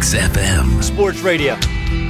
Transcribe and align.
XFM. 0.00 0.66
Sports 0.90 1.20
Radio. 1.28 1.54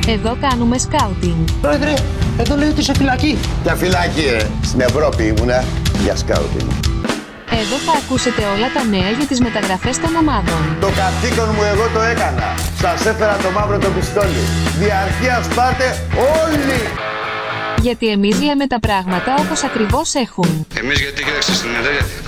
Εδώ 0.09 0.36
κάνουμε 0.40 0.79
σκάουτινγκ. 0.79 1.48
Πρόεδρε, 1.61 1.95
εδώ 2.39 2.57
λέει 2.57 2.68
ότι 2.68 2.80
είσαι 2.80 2.95
φυλακή. 2.95 3.39
Για 3.62 3.75
φυλακή, 3.75 4.25
ρε. 4.30 4.46
Στην 4.62 4.80
Ευρώπη 4.80 5.22
ήμουνα 5.22 5.64
για 6.03 6.16
σκάουτινγκ. 6.16 6.71
Εδώ 7.50 7.76
θα 7.86 7.93
ακούσετε 8.04 8.43
όλα 8.54 8.68
τα 8.75 8.82
νέα 8.84 9.11
για 9.18 9.26
τις 9.26 9.40
μεταγραφές 9.40 9.98
των 9.98 10.14
ομάδων. 10.14 10.61
Το 10.80 10.90
καθήκον 11.00 11.48
μου 11.54 11.62
εγώ 11.72 11.86
το 11.95 12.00
έκανα. 12.00 12.48
Σας 12.82 13.07
έφερα 13.07 13.36
το 13.36 13.50
μαύρο 13.50 13.79
το 13.79 13.89
πιστόλι. 13.96 14.45
Διαρκείας 14.79 15.46
πάτε 15.54 15.86
όλοι. 16.43 17.10
Γιατί 17.86 18.07
εμείς 18.16 18.36
λέμε 18.46 18.66
τα 18.66 18.80
πράγματα 18.86 19.30
όπως 19.43 19.61
ακριβώς 19.68 20.08
έχουν. 20.14 20.66
Εμείς 20.80 20.98
γιατί 21.04 21.21
κοίταξε 21.25 21.54
στην 21.54 21.71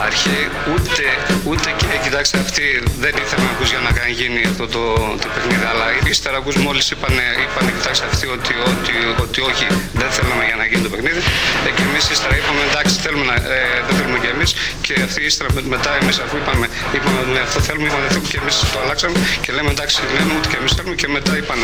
αρχή 0.08 0.38
ούτε, 0.72 1.04
ούτε 1.48 1.68
και 1.80 1.86
κοιτάξτε 2.04 2.38
αυτοί 2.44 2.66
δεν 3.02 3.12
ήθελαν 3.22 3.44
να 3.46 3.50
ακούς 3.54 3.68
για 3.74 3.82
να 3.86 3.90
κάνει 3.98 4.12
γίνει 4.20 4.40
αυτό 4.52 4.66
το, 4.74 4.82
το 5.22 5.28
παιχνίδι. 5.34 5.64
Αλλά 5.72 5.86
ύστερα 6.12 6.36
ακούς 6.42 6.56
μόλις 6.64 6.86
είπαν, 6.92 7.14
είπαν 7.42 7.66
κοιτάξτε 7.76 8.04
αυτοί 8.10 8.26
ότι, 8.36 8.52
ότι, 8.72 8.92
ότι 9.24 9.40
όχι 9.50 9.66
δεν 10.00 10.10
θέλαμε 10.16 10.44
για 10.48 10.56
να 10.60 10.64
γίνει 10.68 10.82
το 10.86 10.90
παιχνίδι. 10.94 11.20
Ε, 11.66 11.70
και 11.76 11.82
εμείς 11.88 12.04
ύστερα 12.14 12.34
είπαμε 12.38 12.60
εντάξει 12.70 12.94
θέλουμε 13.04 13.24
να, 13.30 13.36
ε, 13.56 13.58
δεν 13.86 13.94
θέλουμε 13.98 14.18
και 14.22 14.30
εμείς 14.34 14.50
και 14.96 15.02
αυτοί 15.08 15.20
ύστερα 15.30 15.48
με- 15.54 15.66
μετά 15.74 15.90
εμείς 16.00 16.16
αφού 16.24 16.34
είπαμε, 16.42 16.66
είπαμε 16.96 17.18
ότι 17.24 17.40
αυτό 17.46 17.58
θέλουμε, 17.66 17.86
είπαμε 17.88 18.02
δεν 18.06 18.12
θέλουμε 18.14 18.28
και 18.32 18.38
εμείς 18.42 18.54
το 18.72 18.78
αλλάξαμε 18.84 19.16
και 19.44 19.50
λέμε 19.56 19.70
εντάξει 19.76 19.96
λέμε 20.16 20.32
ότι 20.38 20.48
και 20.52 20.58
εμείς 20.60 20.72
θέλουμε 20.76 20.94
και 21.02 21.08
μετά 21.16 21.32
είπαν 21.40 21.58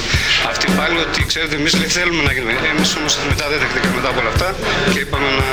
αυτοί 0.53 0.67
πάλι 0.79 0.97
ότι 1.07 1.19
ξέρετε 1.31 1.55
εμείς 1.61 1.73
λέει, 1.79 1.91
θέλουμε 1.99 2.23
να 2.29 2.33
γίνει. 2.37 2.53
Εμείς 2.73 2.91
όμως 2.99 3.13
μετά 3.33 3.45
δεν 3.51 3.59
δεχτήκαμε 3.63 3.95
μετά 3.99 4.09
από 4.13 4.19
όλα 4.23 4.33
αυτά 4.35 4.49
και 4.93 4.99
είπαμε 5.05 5.29
να 5.41 5.49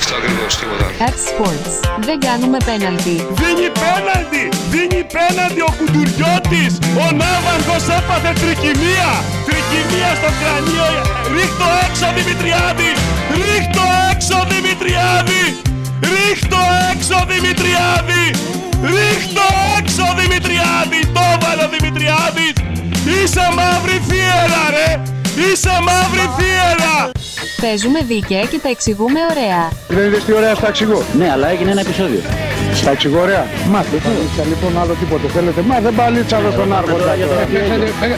αυτό 0.00 0.14
ακριβώς 0.20 0.52
τίποτα 0.60 0.84
άλλο. 0.86 0.96
At 1.08 1.16
Sports. 1.28 1.70
Δεν 2.08 2.18
κάνουμε 2.26 2.58
πέναλτι. 2.68 3.14
Δίνει 3.40 3.68
πέναλτι! 3.84 4.44
Δίνει 4.74 5.00
πέναλτι 5.16 5.60
ο 5.68 5.72
Κουντουριώτης! 5.78 6.72
Ο 7.04 7.06
Ναύαρχος 7.20 7.84
έπαθε 7.98 8.30
τρικυμία! 8.42 9.10
Τρικυμία 9.48 10.10
στο 10.20 10.30
κρανίο! 10.40 10.88
Ρίχτω 11.34 11.66
έξω 11.86 12.06
Δημητριάδη! 12.18 12.90
Ρίχτω 13.48 13.84
έξω 14.12 14.36
Δημητριάδη! 14.52 15.44
Ρίχτω 16.02 16.60
έξω 16.92 17.16
Δημητριάδη! 17.32 18.24
Ρίχτω 18.94 19.46
έξω 19.78 20.04
Δημητριάδη! 20.20 21.00
Το 21.16 21.22
έβαλε 21.34 21.62
ο 21.68 21.70
Δημητριάδης! 21.76 22.54
Είσαι 23.12 23.44
μαύρη 23.58 23.98
φιέρα 24.08 24.62
ρε! 24.76 24.90
Είσαι 25.44 25.74
μαύρη 25.88 26.26
φιέρα! 26.36 26.94
Παίζουμε 27.60 28.00
δίκαια 28.12 28.42
και 28.50 28.58
τα 28.64 28.68
εξηγούμε 28.68 29.20
ωραία. 29.32 29.62
Δεν 29.88 30.06
είδες 30.06 30.24
τι 30.24 30.32
ωραία 30.32 30.54
στα 30.54 30.68
εξηγώ. 30.68 31.02
Ναι, 31.18 31.30
αλλά 31.34 31.46
έγινε 31.48 31.70
ένα 31.70 31.80
επεισόδιο. 31.80 32.20
Στα 32.74 32.90
εξηγώ 32.90 33.20
ωραία. 33.20 33.46
Μάθε. 33.70 33.96
Παλίτσα 33.96 34.44
λοιπόν 34.52 34.78
άλλο 34.80 34.94
τίποτε 35.00 35.26
θέλετε. 35.28 35.60
Μα 35.62 35.80
δεν 35.80 35.94
παλίτσα 35.94 36.36
εδώ 36.36 36.50
στον 36.50 36.72
Άργοντα. 36.78 37.14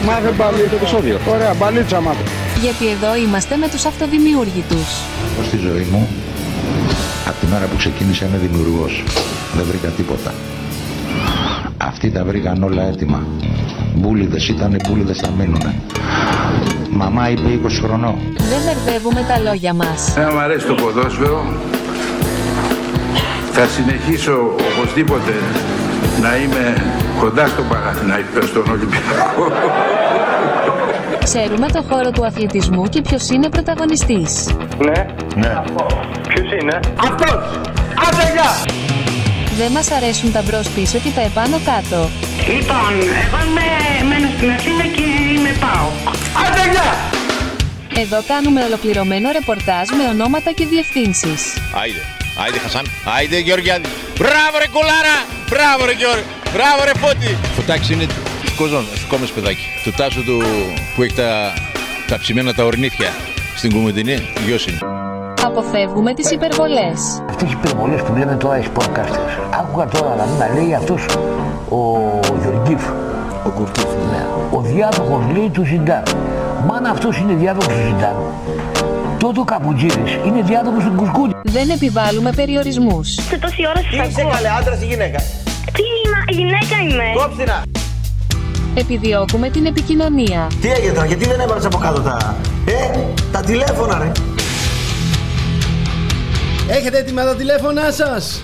Μα 0.05 0.19
δεν 0.19 0.35
παλίτσα. 0.35 0.75
επεισόδιο. 0.75 1.19
Ωραία, 1.33 1.53
παλίτσα 1.53 2.01
μάθε. 2.01 2.23
Γιατί 2.61 2.85
εδώ 2.95 3.15
είμαστε 3.15 3.55
με 3.55 3.67
τους 3.69 3.85
αυτοδημιούργητους. 3.85 4.87
Εγώ 5.33 5.43
στη 5.47 5.57
ζωή 5.57 5.87
μου, 5.91 6.01
από 7.27 7.35
την 7.39 7.53
ώρα 7.53 7.65
που 7.65 7.75
ξεκίνησα 7.77 8.25
είμαι 8.25 8.37
δημιουργός. 8.37 9.03
Δεν 9.55 9.65
βρήκα 9.65 9.87
τίποτα. 9.87 10.33
Αυτοί 11.77 12.09
τα 12.11 12.23
βρήκαν 12.23 12.63
όλα 12.63 12.83
έτοιμα. 12.83 13.19
Μπούλιδες 13.95 14.47
ήταν, 14.47 14.75
μπούλιδες 14.87 15.17
θα 15.17 15.29
μείνουνε. 15.37 15.75
Μαμά 16.89 17.29
είπε 17.29 17.49
20 17.49 17.81
χρονών. 17.83 18.15
Δεν 18.37 18.59
μπερδεύουμε 18.65 19.25
τα 19.27 19.39
λόγια 19.39 19.73
μας. 19.73 20.17
Εμένα 20.17 20.31
μου 20.33 20.39
αρέσει 20.39 20.65
το 20.65 20.73
ποδόσφαιρο. 20.73 21.43
Θα 23.51 23.65
συνεχίσω 23.67 24.55
οπωσδήποτε 24.71 25.33
να 26.21 26.37
είμαι 26.37 26.83
κοντά 27.19 27.47
στο 27.47 27.63
Παναθηναϊκό, 27.69 28.41
στον 28.41 28.65
Ολυμπιακό. 28.69 29.45
Ξέρουμε 31.23 31.67
το 31.67 31.85
χώρο 31.89 32.11
του 32.11 32.25
αθλητισμού 32.25 32.83
και 32.89 33.01
ποιος 33.01 33.29
είναι 33.29 33.49
πρωταγωνιστής. 33.49 34.45
Ναι. 34.79 35.05
Ναι. 35.35 35.61
Ποιος 36.27 36.51
είναι; 36.61 36.79
Αυτός! 36.97 37.59
Άντε 38.07 38.31
γεια! 38.33 38.51
Δεν 39.57 39.71
μας 39.71 39.91
αρέσουν 39.91 40.31
τα 40.31 40.41
μπρος 40.41 40.67
πίσω 40.69 40.97
και 40.97 41.09
τα 41.15 41.21
επάνω 41.21 41.59
κάτω. 41.65 42.09
Λοιπόν, 42.47 42.91
εγώ 43.23 43.39
είμαι, 43.47 43.65
μένω 44.09 44.27
στην 44.37 44.51
Αθήνα 44.51 44.83
και 44.95 45.01
είμαι 45.35 45.49
πάω. 45.59 45.87
Άντε 46.45 46.69
γεια! 46.71 46.91
Εδώ 48.03 48.23
κάνουμε 48.27 48.63
ολοκληρωμένο 48.63 49.31
ρεπορτάζ 49.31 49.89
με 49.97 50.03
ονόματα 50.13 50.51
και 50.51 50.65
διευθύνσεις. 50.65 51.41
Άιντε. 51.81 51.99
Άιντε 52.43 52.57
Χασάν. 52.57 52.85
Άιντε 53.17 53.37
Γεωργιάδη. 53.37 53.87
Μπράβο 54.17 54.55
ρε 54.59 54.67
κολάρα. 54.75 55.15
Μπράβο 55.49 55.85
ρε 55.85 55.91
Γιώργο. 55.91 56.23
Μπράβο 56.53 56.83
ρε 56.83 56.95
Φώτη. 57.01 57.37
Φωτάξι 57.55 57.93
είναι 57.93 58.07
κοζόν. 58.53 58.85
Κόμες 59.07 59.31
παιδάκι. 59.31 59.65
Του 59.83 59.91
τάσου 59.91 60.23
του 60.23 60.41
που 60.95 61.03
έχει 61.03 61.13
τα, 61.13 61.53
τα 62.07 62.17
ψημένα 62.19 62.53
τα 62.53 62.63
ορνήθια 62.63 63.09
στην 63.55 63.71
Κουμουντινή. 63.71 64.17
Γιος 64.45 64.67
είναι. 64.67 64.77
Αποφεύγουμε 65.43 66.13
τις 66.13 66.31
υπερβολές. 66.31 67.23
Αυτές 67.29 67.49
οι 67.49 67.55
υπερβολές 67.63 68.01
που 68.01 68.15
λένε 68.15 68.35
τώρα 68.35 68.57
οι 68.59 68.63
podcasters. 68.77 69.59
Άκουγα 69.59 69.85
τώρα 69.87 70.15
να, 70.15 70.47
να 70.47 70.53
λέει 70.53 70.73
αυτός 70.73 71.05
ο 71.69 71.79
Γεωργίφ. 72.41 72.83
Ο 73.45 73.49
Κουρκίφ. 73.49 73.83
Ναι. 73.83 74.25
Ο 74.51 74.61
διάδοχος 74.61 75.23
λέει 75.35 75.49
του 75.49 75.65
Ζιντάν. 75.65 76.03
Μα 76.67 76.75
αν 76.75 76.85
αυτός 76.85 77.17
είναι 77.17 77.33
διάδοχος 77.33 77.73
του 77.73 77.81
Ζιντάν, 77.85 78.15
τότε 79.19 79.39
ο 79.39 79.43
Καπουτζίδης 79.43 80.17
είναι 80.25 80.41
διάδοχος 80.41 80.83
του 80.83 80.93
Κουσκούτη. 80.95 81.33
Δεν 81.43 81.69
επιβάλλουμε 81.69 82.31
περιορισμούς. 82.35 83.07
Σε 83.13 83.37
τόση 83.37 83.67
ώρα 83.67 84.05
σας 84.05 84.17
ακούω. 84.17 84.31
άντρας 84.59 84.81
ή 84.81 84.85
γυναίκα; 84.85 85.19
Τι 85.73 85.83
είμαι, 86.05 86.23
γυναίκα 86.27 86.75
είμαι. 86.89 87.03
Κόψινα. 87.15 87.63
Επιδιώκουμε 88.75 89.49
την 89.49 89.65
επικοινωνία. 89.65 90.51
Τι 90.61 90.71
έγινε 90.71 90.93
τώρα, 90.93 91.05
γιατί 91.05 91.25
δεν 91.25 91.39
έβαλες 91.39 91.65
από 91.65 91.77
κάτω 91.77 92.01
τα... 92.01 92.35
Ε, 92.65 92.99
τα 93.31 93.39
τηλέφωνα 93.39 93.97
ρε. 93.97 94.11
Έχετε 96.67 96.97
έτοιμα 96.97 97.23
τα 97.23 97.35
τηλέφωνά 97.35 97.91
σας; 97.91 98.41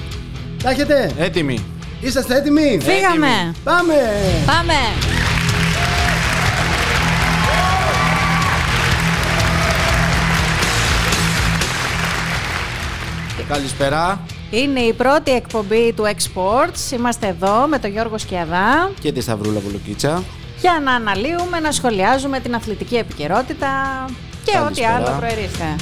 Τα 0.64 0.70
έχετε; 0.70 1.12
Έτοιμοι. 1.18 1.66
Είσαστε 2.00 2.36
έτοιμοι; 2.36 2.80
Φύγαμε. 2.82 3.56
Πάμε. 3.64 3.94
Πάμε. 4.46 4.74
Καλησπέρα. 13.48 14.20
Είναι 14.52 14.80
η 14.80 14.94
πρώτη 14.94 15.32
εκπομπή 15.32 15.94
του 15.96 16.04
Exports. 16.04 16.92
Είμαστε 16.92 17.28
εδώ 17.28 17.68
με 17.68 17.80
τον 17.80 17.92
Γιώργο 17.92 18.18
Σκιαδά 18.18 18.92
Και 19.02 19.12
τη 19.12 19.22
Σταυρούλα 19.22 19.60
Βουλοκίτσα. 19.60 20.24
για 20.62 20.82
να 20.84 20.92
αναλύουμε, 20.94 21.60
να 21.60 21.72
σχολιάζουμε 21.72 22.40
την 22.40 22.56
αθλητική 22.56 22.96
επικαιρότητα 22.96 23.68
και 24.44 24.52
ό,τι 24.58 24.82
Καλησπέρα. 24.82 24.96
άλλο 24.96 25.16
προερίσθε. 25.20 25.76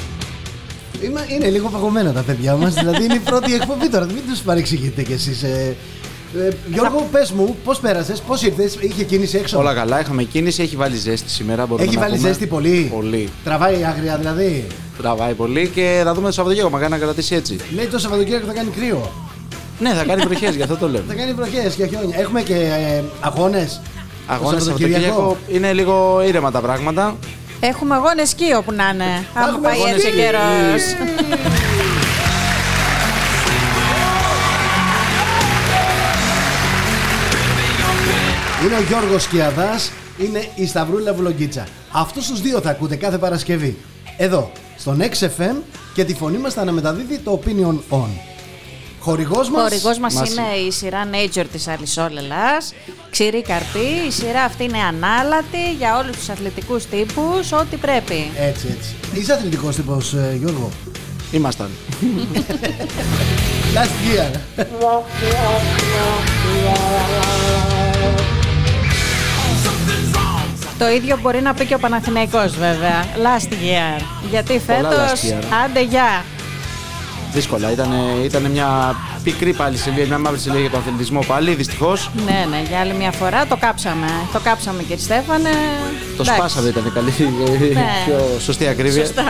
Είμαι, 1.02 1.26
είναι 1.30 1.50
λίγο 1.50 1.70
παγωμένα 1.70 2.12
τα 2.14 2.22
παιδιά 2.22 2.56
μας, 2.56 2.74
δηλαδή 2.74 3.04
είναι 3.04 3.14
η 3.14 3.20
πρώτη 3.20 3.54
εκπομπή 3.54 3.90
τώρα, 3.90 4.06
μην 4.06 4.22
τους 4.30 4.40
παρεξηγείτε 4.40 5.04
κι 5.04 5.12
εσείς. 5.14 5.44
Ε, 5.44 5.76
ε, 6.36 6.50
Γιώργο, 6.74 7.08
πες 7.12 7.32
μου, 7.32 7.56
πώς 7.64 7.80
πέρασες, 7.80 8.20
πώς 8.22 8.42
ήρθες, 8.42 8.78
είχε 8.80 9.04
κίνηση 9.04 9.38
έξω; 9.38 9.58
Όλα 9.60 9.74
καλά, 9.74 10.00
είχαμε 10.00 10.24
κίνηση, 10.24 10.62
έχει 10.62 10.76
βάλει 10.76 10.96
ζέστη 10.96 11.30
σήμερα. 11.30 11.66
Μπορούμε 11.66 11.88
Έχει 11.88 11.96
να 11.96 12.02
βάλει 12.02 12.16
πούμε. 12.16 12.28
ζέστη 12.28 12.46
πολύ; 12.48 12.92
Πολύ. 12.96 13.30
Τραβάει 13.44 13.84
άγρια 13.84 14.18
δηλαδή; 14.18 14.68
Τραβάει 14.98 15.34
πολύ 15.34 15.68
και 15.68 16.02
θα 16.04 16.14
δούμε 16.14 16.28
το 16.28 16.34
Σαββατοκύριακο. 16.34 16.74
Μακάρι 16.76 16.92
να 16.92 16.98
κρατήσει 16.98 17.36
έτσι. 17.36 17.56
Λέει 17.76 17.86
το 17.86 18.00
Σαββατοκύριακο 18.00 18.46
θα 18.48 18.54
κάνει 18.54 18.70
κρύο. 18.70 19.12
Ναι, 19.80 19.94
θα 19.94 20.04
κάνει 20.04 20.22
βροχές, 20.22 20.56
γι' 20.56 20.62
αυτό 20.62 20.76
το 20.78 20.90
λέω. 20.90 21.02
Θα 21.08 21.14
κάνει 21.14 21.34
βροχές 21.34 21.74
και 21.76 21.86
χιόνια. 21.88 22.20
Έχουμε 22.20 22.42
και 22.42 22.54
ε, 22.56 23.04
αγώνες. 23.20 23.82
Αγώνες 24.28 24.64
το 24.64 24.70
Σαββατοκύριακο; 24.70 25.38
Είναι 25.48 25.74
λίγο 25.74 26.24
ήρεμα 26.28 26.52
τα 26.52 26.60
πράγματα. 26.60 27.16
Έχουμε 27.60 27.96
αγώνες 27.96 28.32
εκεί 28.32 28.54
όπου 28.58 28.72
να 28.72 28.90
είναι. 28.94 29.26
Άμα 29.34 29.48
Έχουμε 29.48 29.68
πάει 29.68 29.74
αγώνες 29.78 29.94
έτσι 29.94 30.06
ο 30.06 30.10
εκεί. 30.10 30.18
καιρός. 30.20 30.82
Είναι 38.68 38.76
ο 38.76 38.82
Γιώργος 38.82 39.24
Σκιαδάς, 39.24 39.92
είναι 40.18 40.48
η 40.56 40.68
Σταυρούλα 40.68 41.14
Βλογκίτσα. 41.14 41.68
Αυτούς 41.92 42.28
τους 42.28 42.42
δύο 42.42 42.62
θα 42.62 42.70
ακούτε 42.70 42.96
κάθε 42.96 43.18
Παρασκευή. 43.18 43.78
Εδώ, 44.18 44.52
στον 44.78 45.02
XFM 45.02 45.56
και 45.94 46.04
τη 46.04 46.14
φωνή 46.14 46.38
μας 46.38 46.54
θα 46.54 46.62
αναμεταδίδει 46.62 47.18
το 47.18 47.42
Opinion 47.44 47.96
On. 47.98 48.08
Χορηγός 49.00 49.50
μας... 49.50 49.62
Χορηγός 49.62 50.00
μας 50.00 50.14
Μας- 50.14 50.30
είναι 50.30 50.68
η 50.68 50.72
σειρά 50.72 51.10
Nature 51.12 51.46
της 51.52 51.68
Αλυσόλελας. 51.68 52.74
Ξηρή 53.10 53.42
καρπή. 53.42 54.08
Η 54.08 54.12
σειρά 54.12 54.44
αυτή 54.44 54.64
είναι 54.64 54.80
ανάλατη 54.80 55.72
για 55.78 55.98
όλους 55.98 56.16
τους 56.18 56.30
αθλητικούς 56.30 56.86
τύπους. 56.86 57.52
Ό,τι 57.52 57.78
πρέπει. 57.78 58.32
Έτσι, 58.38 58.68
έτσι. 58.78 58.96
Είσαι 59.14 59.34
αθλητικός 59.34 59.76
τύπος, 59.76 60.14
ε, 60.14 60.36
Γιώργο; 60.40 60.70
Ήμασταν. 61.32 61.70
Last 63.76 63.94
year. 64.08 64.32
Το 70.78 70.90
ίδιο 70.90 71.18
μπορεί 71.22 71.42
να 71.42 71.54
πει 71.54 71.66
και 71.66 71.74
ο 71.76 71.80
Παναθηναϊκός 71.80 72.52
βέβαια. 72.58 73.06
Last 73.16 73.52
year. 73.52 74.02
Γιατί 74.30 74.62
Πολλά 74.66 74.90
φέτος, 74.90 75.22
last 75.22 75.34
year. 75.34 75.44
άντε 75.66 75.82
γεια. 75.84 76.24
δύσκολα. 77.34 77.72
Ήταν, 77.72 77.90
ήταν 78.24 78.42
μια 78.52 78.96
πικρή 79.24 79.54
πάλι 79.54 79.78
σελίδα, 79.78 80.06
μια 80.08 80.18
μαύρη 80.18 80.40
σελίδα 80.40 80.62
για 80.62 80.70
τον 80.70 80.80
αθλητισμό 80.80 81.20
πάλι, 81.28 81.54
δυστυχώς. 81.56 82.10
Ναι, 82.26 82.46
ναι, 82.50 82.62
για 82.70 82.80
άλλη 82.80 82.94
μια 82.94 83.12
φορά 83.12 83.46
το 83.46 83.56
κάψαμε. 83.56 84.08
Το 84.34 84.40
κάψαμε 84.40 84.82
κύριε 84.82 84.98
Στέφανε. 84.98 85.50
Το 86.18 86.22
Εντάξει. 86.22 86.34
σπάσαμε, 86.34 86.70
ήταν 86.70 86.92
καλή. 86.94 87.14
Ναι. 87.74 87.86
Πιο 88.06 88.40
σωστή 88.40 88.68
ακρίβεια. 88.68 89.06
Σωστά. 89.06 89.24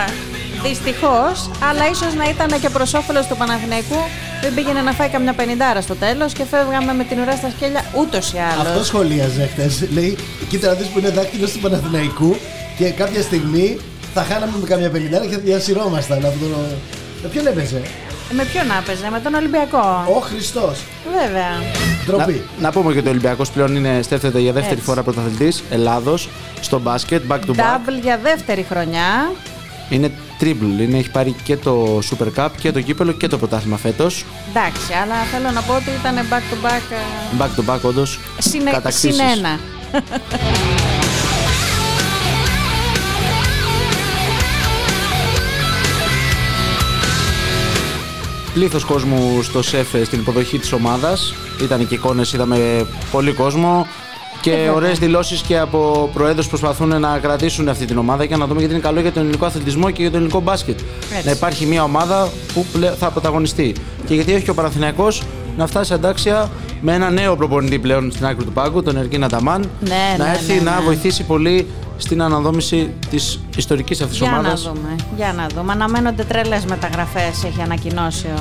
Δυστυχώς, 0.67 1.49
αλλά 1.69 1.89
ίσως 1.89 2.13
να 2.13 2.29
ήταν 2.29 2.59
και 2.61 2.69
προς 2.69 2.93
όφελος 2.93 3.27
του 3.27 3.37
Παναθηναϊκού. 3.37 3.99
Δεν 4.41 4.53
πήγαινε 4.53 4.81
να 4.81 4.91
φάει 4.91 5.09
καμιά 5.09 5.33
πενιντάρα 5.33 5.81
στο 5.81 5.95
τέλος 5.95 6.33
και 6.33 6.43
φεύγαμε 6.43 6.93
με 6.93 7.03
την 7.03 7.19
ουρά 7.19 7.35
στα 7.35 7.49
σκέλια 7.49 7.83
ούτως 7.99 8.33
ή 8.33 8.37
άλλως. 8.51 8.67
Αυτό 8.67 8.83
σχολίαζε 8.83 9.49
χθες. 9.51 9.87
Λέει, 9.93 10.17
κοίτα 10.49 10.67
να 10.67 10.73
δεις 10.73 10.87
που 10.87 10.99
είναι 10.99 11.09
δάκτυλος 11.09 11.51
του 11.51 11.59
Παναθηναϊκού 11.59 12.35
και 12.77 12.89
κάποια 12.89 13.21
στιγμή 13.21 13.77
θα 14.13 14.23
χάναμε 14.23 14.51
με 14.61 14.67
καμιά 14.67 14.89
πενιντάρα 14.89 15.25
και 15.25 15.33
θα 15.33 15.39
διασυρώμασταν 15.39 16.17
από 16.17 16.37
τον. 16.39 16.55
Με 17.23 17.29
ποιον 17.29 17.47
έπαιζε, 17.47 17.81
Με 18.31 18.43
ποιον 18.43 18.71
άπαιζε, 18.79 19.09
με 19.11 19.19
τον 19.19 19.33
Ολυμπιακό; 19.33 20.05
Ο 20.17 20.19
Χριστός. 20.19 20.79
Βέβαια. 21.21 21.51
Ντροπή. 22.05 22.41
Να, 22.57 22.61
να 22.61 22.71
πούμε 22.71 22.93
και 22.93 22.99
ότι 22.99 23.07
ο 23.07 23.11
Ολυμπιακός 23.11 23.49
πλέον 23.49 23.75
είναι 23.75 23.99
στέφτεται 24.01 24.39
για 24.39 24.51
δεύτερη 24.53 24.73
Έτσι. 24.75 24.85
φορά 24.85 25.03
πρωταθλητής 25.03 25.63
Ελλάδος 25.69 26.29
στο 26.61 26.79
μπάσκετ, 26.79 27.21
back 27.27 27.35
to 27.35 27.49
back. 27.49 27.53
Double 27.53 28.01
για 28.01 28.19
δεύτερη 28.23 28.65
χρονιά. 28.69 29.31
Είναι 29.89 30.11
triple. 30.41 30.79
Είναι, 30.81 30.97
έχει 30.97 31.11
πάρει 31.11 31.35
και 31.43 31.57
το 31.57 31.99
Super 31.99 32.27
Cup 32.35 32.49
και 32.59 32.71
το 32.71 32.81
κύπελο 32.81 33.11
και 33.11 33.27
το 33.27 33.37
πρωτάθλημα 33.37 33.77
φέτος. 33.77 34.25
Εντάξει, 34.49 34.93
αλλά 35.03 35.15
θέλω 35.15 35.51
να 35.51 35.61
πω 35.61 35.73
ότι 35.73 35.89
ήταν 35.99 36.15
back 36.15 36.53
to 36.53 36.65
back. 36.67 36.81
ε, 36.91 37.37
Back 37.39 37.59
to 37.59 37.73
back, 37.75 37.81
όντως. 37.81 38.19
Συνε... 38.37 38.81
συν 38.87 39.19
ένα. 39.37 39.59
Πλήθος 48.53 48.83
κόσμου 48.85 49.41
στο 49.41 49.61
ΣΕΦ 49.61 49.87
στην 50.05 50.19
υποδοχή 50.19 50.59
της 50.59 50.71
ομάδας. 50.71 51.33
Ήταν 51.61 51.87
και 51.87 51.93
εικόνες, 51.93 52.33
είδαμε 52.33 52.85
πολύ 53.11 53.33
κόσμο. 53.33 53.87
Και 54.41 54.51
βέβαια. 54.51 54.73
ωραίες 54.73 54.99
δηλώσεις 54.99 55.41
και 55.41 55.59
από 55.59 56.09
προέδρους 56.13 56.43
που 56.43 56.49
προσπαθούν 56.57 56.99
να 56.99 57.17
κρατήσουν 57.19 57.69
αυτή 57.69 57.85
την 57.85 57.97
ομάδα 57.97 58.25
και 58.25 58.35
να 58.35 58.45
δούμε 58.47 58.59
γιατί 58.59 58.73
είναι 58.73 58.83
καλό 58.83 58.99
για 58.99 59.11
τον 59.11 59.21
ελληνικό 59.21 59.45
αθλητισμό 59.45 59.91
και 59.91 60.01
για 60.01 60.09
τον 60.11 60.19
ελληνικό 60.19 60.39
μπάσκετ. 60.39 60.79
Έτσι. 61.13 61.25
Να 61.25 61.31
υπάρχει 61.31 61.65
μια 61.65 61.83
ομάδα 61.83 62.29
που 62.53 62.65
πλε- 62.73 62.93
θα 62.99 63.09
πρωταγωνιστεί. 63.09 63.75
Και 64.05 64.13
γιατί 64.13 64.33
όχι 64.33 64.43
και 64.43 64.49
ο 64.49 64.53
Παναθηναϊκός 64.53 65.23
να 65.57 65.67
φτάσει 65.67 65.93
αντάξια 65.93 66.49
με 66.81 66.93
ένα 66.93 67.09
νέο 67.09 67.35
προπονητή 67.35 67.79
πλέον 67.79 68.11
στην 68.11 68.25
άκρη 68.25 68.43
του 68.45 68.51
πάγκου, 68.51 68.83
τον 68.83 68.97
Εργίνα 68.97 69.19
Ναταμάν. 69.27 69.69
Ναι, 69.79 70.15
να 70.17 70.25
ναι, 70.25 70.31
έρθει 70.31 70.53
ναι, 70.53 70.61
να 70.61 70.75
ναι. 70.79 70.85
βοηθήσει 70.85 71.23
πολύ 71.23 71.67
στην 71.97 72.21
αναδόμηση 72.21 72.89
της 73.09 73.39
ιστορικής 73.57 74.01
αυτής 74.01 74.17
Για 74.17 74.27
ομάδας. 74.27 74.63
να 74.65 74.71
δούμε. 74.71 74.95
Για 75.15 75.33
να 75.37 75.47
δούμε. 75.55 75.71
Αναμένονται 75.71 76.23
τρελές 76.23 76.65
μεταγραφές, 76.65 77.43
έχει 77.43 77.61
ανακοινώσει 77.61 78.25
ο 78.27 78.39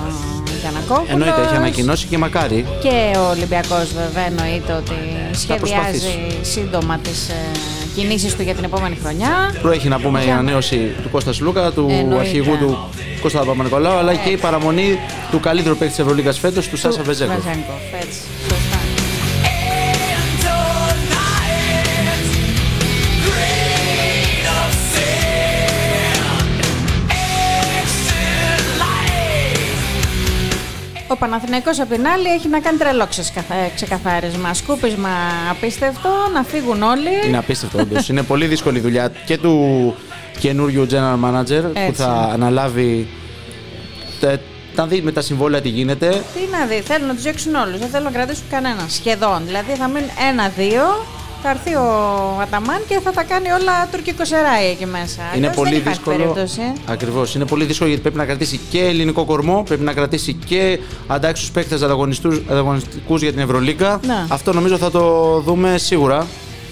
Γιανακόπουλος. 0.71 1.11
Εννοείται, 1.13 1.43
έχει 1.47 1.55
ανακοινώσει 1.57 2.07
και 2.07 2.19
μακάρι. 2.19 2.65
Και 2.83 3.19
ο 3.19 3.29
Ολυμπιακός, 3.31 3.87
βέβαια, 4.03 4.27
εννοείται 4.27 4.73
ότι 4.73 4.95
σχεδιάζει 5.33 5.59
προσπαθήσει. 5.59 6.39
σύντομα 6.43 6.99
τις 6.99 7.29
ε, 7.29 7.35
κινήσεις 7.95 8.37
του 8.37 8.43
για 8.43 8.55
την 8.55 8.65
επόμενη 8.65 8.99
χρονιά. 9.03 9.55
Προέχει 9.63 9.89
να 9.89 9.99
πούμε 10.01 10.21
η 10.21 10.25
Για 10.25 10.33
να- 10.33 10.39
ανανέωση 10.39 10.77
του 11.03 11.11
Κώστα 11.11 11.33
Λούκα, 11.41 11.71
του 11.73 11.87
Εννοείται. 11.91 12.21
αρχηγού 12.21 12.57
του 12.59 12.79
Κώστα 13.23 13.39
Παπα-Νικολάου, 13.45 13.97
αλλά 13.99 14.15
και 14.15 14.29
η 14.29 14.37
παραμονή 14.37 14.99
του 15.31 15.41
καλύτερου 15.41 15.77
παίκτη 15.77 15.95
της 15.95 16.03
Ευρωλίγα 16.05 16.33
φέτος, 16.33 16.69
του 16.69 16.77
Σάσα 16.77 17.03
Βεζέκο. 17.03 17.33
Βεζέγκοφ, 17.35 17.81
Ο 31.17 31.19
Παναθηναϊκός 31.19 31.81
απ' 31.81 31.91
την 31.93 32.07
άλλη 32.07 32.29
έχει 32.29 32.49
να 32.49 32.61
κάνει 32.61 32.79
τρελό 32.79 33.07
ξεσκα- 33.07 33.45
ξεκαθάρισμα. 33.75 34.55
Σκούπισμα 34.55 35.09
απίστευτο, 35.51 36.09
να 36.35 36.43
φύγουν 36.43 36.83
όλοι. 36.83 37.11
Είναι 37.27 37.39
απίστευτο, 37.39 37.79
όντως. 37.81 38.09
Είναι 38.09 38.23
πολύ 38.23 38.47
δύσκολη 38.47 38.79
η 38.79 38.81
δουλειά 38.81 39.13
και 39.27 39.39
του 39.39 39.95
καινούριου 40.39 40.87
general 40.91 41.25
manager 41.25 41.63
που 41.63 41.71
Έτσι. 41.75 42.03
θα 42.03 42.31
αναλάβει. 42.33 43.09
τε- 44.21 44.41
Να 44.77 44.87
δει 44.87 45.01
με 45.01 45.13
τα 45.13 45.21
συμβόλαια 45.21 45.61
τι 45.61 45.69
γίνεται. 45.69 46.09
Τι 46.09 46.41
να 46.59 46.67
δει, 46.67 46.81
θέλουν 46.81 47.07
να 47.07 47.15
τους 47.15 47.23
διώξουν 47.23 47.55
όλους. 47.55 47.79
Δεν 47.79 47.89
θέλουν 47.89 48.05
να 48.05 48.11
κρατήσουν 48.13 48.45
κανέναν. 48.51 48.89
Σχεδόν. 48.91 49.43
Δηλαδή 49.47 49.73
θα 49.73 49.89
μείνουν 49.89 50.09
ένα-δύο. 50.31 50.83
Θα 51.43 51.51
έρθει 51.51 51.75
ο 51.75 52.39
Αταμάν 52.43 52.81
και 52.89 53.01
θα 53.05 53.13
τα 53.13 53.23
κάνει 53.23 53.51
όλα 53.51 53.89
τουρκικό 53.93 54.25
σεράι 54.25 54.67
εκεί 54.71 54.87
μέσα. 54.87 55.23
είναι 55.23 55.31
Αλλιώς 55.35 55.55
πολύ 55.57 55.71
δεν 55.71 55.79
υπάρχει 55.79 55.99
δύσκολο. 55.99 56.17
περίπτωση. 56.17 56.61
Ακριβώς. 56.87 57.35
Είναι 57.35 57.45
πολύ 57.47 57.65
δύσκολο 57.65 57.89
γιατί 57.89 58.03
πρέπει 58.03 58.17
να 58.19 58.25
κρατήσει 58.25 58.61
και 58.71 58.85
ελληνικό 58.85 59.25
κορμό, 59.25 59.63
πρέπει 59.67 59.83
να 59.83 59.93
κρατήσει 59.93 60.33
και 60.33 60.79
αντάξιους 61.07 61.51
παίκτες 61.51 61.83
ανταγωνιστικούς 62.51 63.23
για 63.23 63.31
την 63.33 63.41
Ευρωλίγκα. 63.41 64.01
Ναι. 64.07 64.25
Αυτό 64.29 64.53
νομίζω 64.53 64.77
θα 64.79 64.91
το 64.91 65.39
δούμε 65.41 65.79
σίγουρα. 65.79 66.27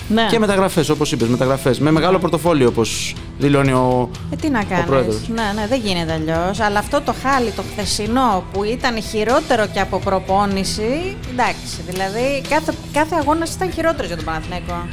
Ναι. 0.09 0.27
Και 0.31 0.39
μεταγραφές, 0.39 0.89
όπως 0.89 1.13
είπες, 1.13 1.29
μεταγραφές. 1.29 1.79
Με 1.79 1.91
μεγάλο 1.91 2.19
πορτοφόλιο, 2.19 2.69
όπως 2.69 3.15
δηλώνει 3.39 3.73
ο, 3.73 4.11
Ε, 4.33 4.37
τι 4.37 4.49
να 4.51 4.59
ο 4.61 4.63
κάνεις. 4.69 4.85
πρόεδρος. 4.85 5.29
Ναι, 5.29 5.43
ναι, 5.55 5.67
δεν 5.67 5.81
γίνεται 5.85 6.13
αλλιώς. 6.13 6.61
Αλλά 6.61 6.79
αυτό 6.79 7.01
το 7.01 7.15
χάλι 7.23 7.51
το 7.51 7.63
χθεσινό 7.73 8.45
που 8.53 8.65
ήταν 8.65 9.03
χειρότερο 9.03 9.67
και 9.67 9.81
από 9.81 9.99
προπόνηση. 9.99 11.17
Εντάξει, 11.33 11.83
δηλαδή 11.89 12.43
κάθε, 12.49 12.73
κάθε 12.93 13.15
αγώνας 13.21 13.55
ήταν 13.55 13.73
χειρότερος 13.73 14.07
για 14.07 14.17
τον 14.17 14.25
Παναθηναϊκό. 14.25 14.87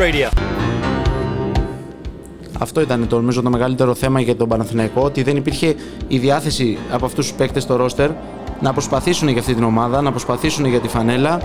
Radio. 0.00 0.28
Αυτό 2.58 2.80
ήταν 2.80 3.08
το, 3.08 3.16
νομίζω 3.16 3.42
το 3.42 3.50
μεγαλύτερο 3.50 3.94
θέμα 3.94 4.20
για 4.20 4.36
τον 4.36 4.48
Παναθηναϊκό, 4.48 5.02
ότι 5.02 5.22
δεν 5.22 5.36
υπήρχε 5.36 5.74
η 6.08 6.18
διάθεση 6.18 6.78
από 6.90 7.06
αυτούς 7.06 7.26
τους 7.26 7.36
παίκτες 7.36 7.62
στο 7.62 7.76
ρόστερ 7.76 8.10
να 8.60 8.72
προσπαθήσουν 8.72 9.28
για 9.28 9.40
αυτή 9.40 9.54
την 9.54 9.64
ομάδα, 9.64 10.00
να 10.00 10.10
προσπαθήσουν 10.10 10.64
για 10.64 10.80
τη 10.80 10.88
φανέλα. 10.88 11.40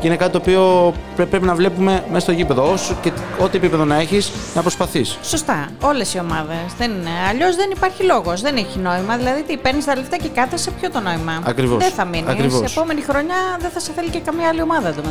Και 0.00 0.06
είναι 0.06 0.16
κάτι 0.16 0.32
το 0.32 0.38
οποίο 0.38 0.94
πρέ- 1.16 1.28
πρέπει 1.28 1.46
να 1.46 1.54
βλέπουμε 1.54 2.04
μέσα 2.08 2.20
στο 2.20 2.32
γήπεδο. 2.32 2.72
Όσο 2.72 2.94
και 3.02 3.12
ό,τι 3.38 3.56
επίπεδο 3.56 3.84
να 3.84 3.96
έχεις, 4.00 4.30
να 4.54 4.62
προσπαθείς. 4.62 5.18
Σωστά. 5.22 5.68
Όλες 5.80 6.14
οι 6.14 6.18
ομάδες. 6.18 6.56
Αλλιώς 7.30 7.56
δεν 7.56 7.70
υπάρχει 7.76 8.02
λόγος. 8.02 8.40
Δεν 8.40 8.56
έχει 8.56 8.78
νόημα. 8.78 9.16
Δηλαδή, 9.16 9.42
τι 9.42 9.56
παίρνεις 9.56 9.84
τα 9.84 9.96
λεφτά 9.96 10.16
και 10.16 10.28
κάθεσαι, 10.28 10.70
ποιο 10.70 10.90
το 10.90 11.00
νόημα; 11.00 11.42
Ακριβώς. 11.44 11.78
Δεν 11.78 11.90
θα 11.90 12.04
μείνεις. 12.04 12.28
Ακριβώς. 12.28 12.70
Σε 12.70 12.78
επόμενη 12.78 13.00
χρονιά 13.00 13.36
δεν 13.60 13.70
θα 13.70 13.80
σε 13.80 13.92
θέλει 13.96 14.08
και 14.08 14.20
καμία 14.20 14.48
άλλη 14.48 14.62
ομάδα 14.62 14.88
εδώ 14.88 15.02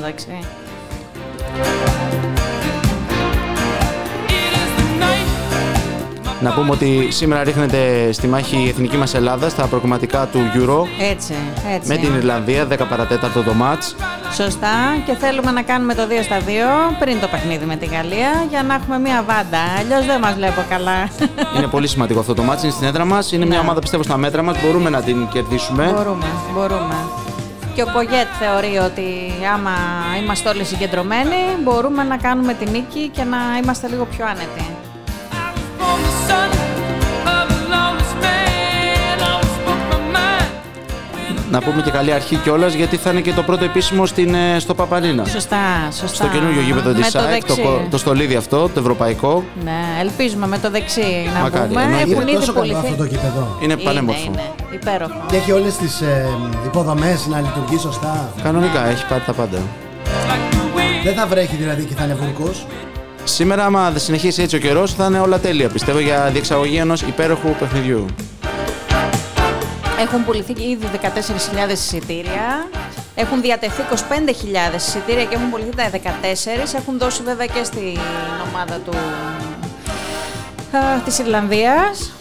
Να 6.46 6.52
πούμε 6.52 6.72
ότι 6.72 7.08
σήμερα 7.12 7.44
ρίχνεται 7.44 8.12
στη 8.12 8.28
μάχη 8.28 8.58
η 8.58 8.68
εθνική 8.68 8.98
μας 8.98 9.14
Ελλάδα 9.14 9.50
στα 9.50 9.68
προκριματικά 9.68 10.28
του 10.32 10.40
Euro 10.56 11.04
Έτσι, 11.12 11.34
έτσι. 11.76 11.88
με 11.88 11.98
την 11.98 12.16
Ιρλανδία, 12.16 12.68
10 12.68 12.76
παρατέταρτο 12.90 13.44
το 13.44 13.54
μάτς. 13.54 13.96
Σωστά. 14.34 14.68
Και 15.06 15.14
θέλουμε 15.14 15.52
να 15.52 15.62
κάνουμε 15.62 15.94
το 15.94 16.02
2 16.08 16.24
στα 16.24 16.40
2 16.40 16.96
πριν 17.00 17.20
το 17.20 17.28
παιχνίδι 17.28 17.66
με 17.66 17.76
τη 17.76 17.86
Γαλλία 17.86 18.46
για 18.50 18.64
να 18.64 18.74
έχουμε 18.74 19.00
μία 19.00 19.24
βάντα. 19.28 19.62
Αλλιώς 19.80 20.06
δεν 20.06 20.20
μας 20.20 20.34
βλέπω 20.34 20.64
καλά. 20.70 21.10
Είναι 21.58 21.68
πολύ 21.68 21.88
σημαντικό 21.88 22.20
αυτό 22.20 22.34
το 22.34 22.44
μάτς, 22.44 22.64
είναι 22.64 22.72
στην 22.72 22.88
έδρα 22.88 23.06
μας, 23.06 23.32
είναι 23.32 23.46
μια 23.46 23.60
ομάδα 23.60 23.80
πιστεύω 23.80 24.04
στα 24.04 24.18
μέτρα 24.18 24.42
μας, 24.42 24.62
μπορούμε 24.62 24.90
να 24.90 25.02
την 25.02 25.28
κερδίσουμε. 25.28 25.92
μπορούμε, 25.96 26.26
μπορούμε. 26.54 26.96
Και 27.76 27.82
ο 27.82 27.88
Πογέτ 27.94 28.28
θεωρεί 28.40 28.78
ότι 28.78 29.08
άμα 29.54 29.72
είμαστε 30.22 30.50
όλοι 30.50 30.64
συγκεντρωμένοι, 30.64 31.40
μπορούμε 31.64 32.04
να 32.04 32.18
κάνουμε 32.18 32.54
τη 32.54 32.70
νίκη 32.70 33.10
και 33.14 33.24
να 33.24 33.38
είμαστε 33.64 33.88
λίγο 33.88 34.06
πιο 34.06 34.26
άνετοι. 34.26 34.75
Να 41.52 41.62
πούμε 41.62 41.82
και 41.82 41.92
καλή 41.92 42.12
αρχή 42.14 42.36
κιόλας 42.36 42.74
γιατί 42.74 42.98
θα 42.98 43.10
είναι 43.12 43.22
και 43.22 43.32
το 43.34 43.44
πρώτο 43.44 43.64
επίσημο 43.64 44.06
στην, 44.06 44.34
ε, 44.36 44.60
στο 44.60 44.74
Παπαρίνα. 44.76 45.26
Σωστά, 45.26 45.58
σωστά. 46.00 46.16
Στο 46.16 46.28
καινούργιο 46.28 46.62
γήπεδο 46.62 46.90
Με 46.90 47.02
τη 47.02 47.12
το 47.12 47.20
ΑΕΚ, 47.20 47.46
το, 47.46 47.54
δεξί. 47.54 47.62
κο- 47.62 47.88
το 47.92 47.98
στολίδι 47.98 48.36
αυτό, 48.36 48.70
το 48.70 48.80
ευρωπαϊκό. 48.80 49.44
Ναι, 49.64 49.80
ελπίζουμε 50.02 50.48
με 50.48 50.58
το 50.58 50.70
δεξί 50.70 51.30
να 51.34 51.40
Μακάρι, 51.40 51.68
πούμε. 51.68 51.82
εννοείται. 51.82 52.02
Έχουν 52.12 52.22
Είναι 52.22 52.32
ήδη 52.32 52.40
τόσο 52.40 52.54
καλό 52.54 52.66
πουληθεί. 52.66 52.86
αυτό 52.92 53.04
το 53.04 53.08
κήπεδο. 53.10 53.58
Είναι 53.62 53.78
πανέμορφο. 53.78 54.22
Είναι, 54.26 54.42
είναι. 54.70 54.76
Υπέροχο. 54.82 55.22
Και 55.30 55.36
έχει 55.36 55.52
όλες 55.52 55.76
τις 55.76 56.02
ε, 56.02 56.28
υποδομές 56.66 57.28
να 57.28 57.40
λειτουργεί 57.42 57.78
σωστά. 57.78 58.30
Κανονικά, 58.44 58.86
έχει 58.88 59.06
πάρει 59.08 59.22
τα 59.26 59.34
πάντα. 59.34 59.58
Δεν 61.04 61.14
θα 61.16 61.26
βρέχει 61.28 61.56
δηλαδή 61.56 61.84
και 61.84 61.94
θα 61.96 62.04
είναι 62.04 62.14
βουρκό. 62.22 62.52
Σήμερα, 63.28 63.66
άμα 63.66 63.92
δεν 63.92 64.02
συνεχίσει 64.02 64.42
έτσι 64.42 64.56
ο 64.56 64.60
καιρός, 64.60 64.94
θα 64.94 65.06
είναι 65.06 65.20
όλα 65.20 65.40
τέλεια 65.40 65.70
πιστεύω 65.70 66.00
για 66.00 66.30
διεξαγωγή 66.32 66.78
ενός 66.78 67.02
υπέροχου 67.02 67.50
παιχνιδιού. 67.60 68.06
Έχουν 70.00 70.26
πουληθεί 70.26 70.52
ήδη 70.52 70.90
14.000 71.02 71.72
εισιτήρια. 71.72 72.68
Έχουν 73.16 73.42
διατεθεί 73.42 73.82
25.000 73.92 74.76
εισιτήρια 74.76 75.24
και 75.26 75.36
έχουν 75.36 75.50
πουληθεί 75.50 75.76
τα 75.76 75.90
14. 75.90 76.76
Έχουν 76.76 76.98
δώσει 76.98 77.22
βέβαια 77.24 77.46
και 77.46 77.64
στην 77.64 77.98
ομάδα 78.50 78.80
του 78.86 78.94
Της 81.06 81.20
Ιρλανδίας. 81.20 82.12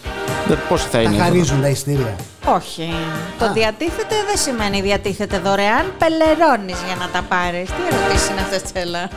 Πώς 0.68 0.82
θα 0.82 0.88
Τα 0.88 1.00
είναι. 1.00 1.10
αυτό; 1.10 1.22
χαρίζουν 1.22 1.60
τα 1.62 1.68
ειστήρια. 1.68 2.14
Όχι. 2.56 2.94
Το 3.38 3.52
διατίθεται 3.52 4.14
δεν 4.26 4.36
σημαίνει 4.36 4.80
διατίθεται 4.80 5.38
δωρεάν. 5.38 5.92
Πελερώνεις 5.98 6.78
για 6.86 6.96
να 6.98 7.08
τα 7.08 7.22
πάρεις. 7.28 7.68
Τι 7.68 7.82
ερωτήσεις 7.96 8.28
είναι 8.28 8.40
αυτές, 8.40 8.62
Τσέλα; 8.62 9.08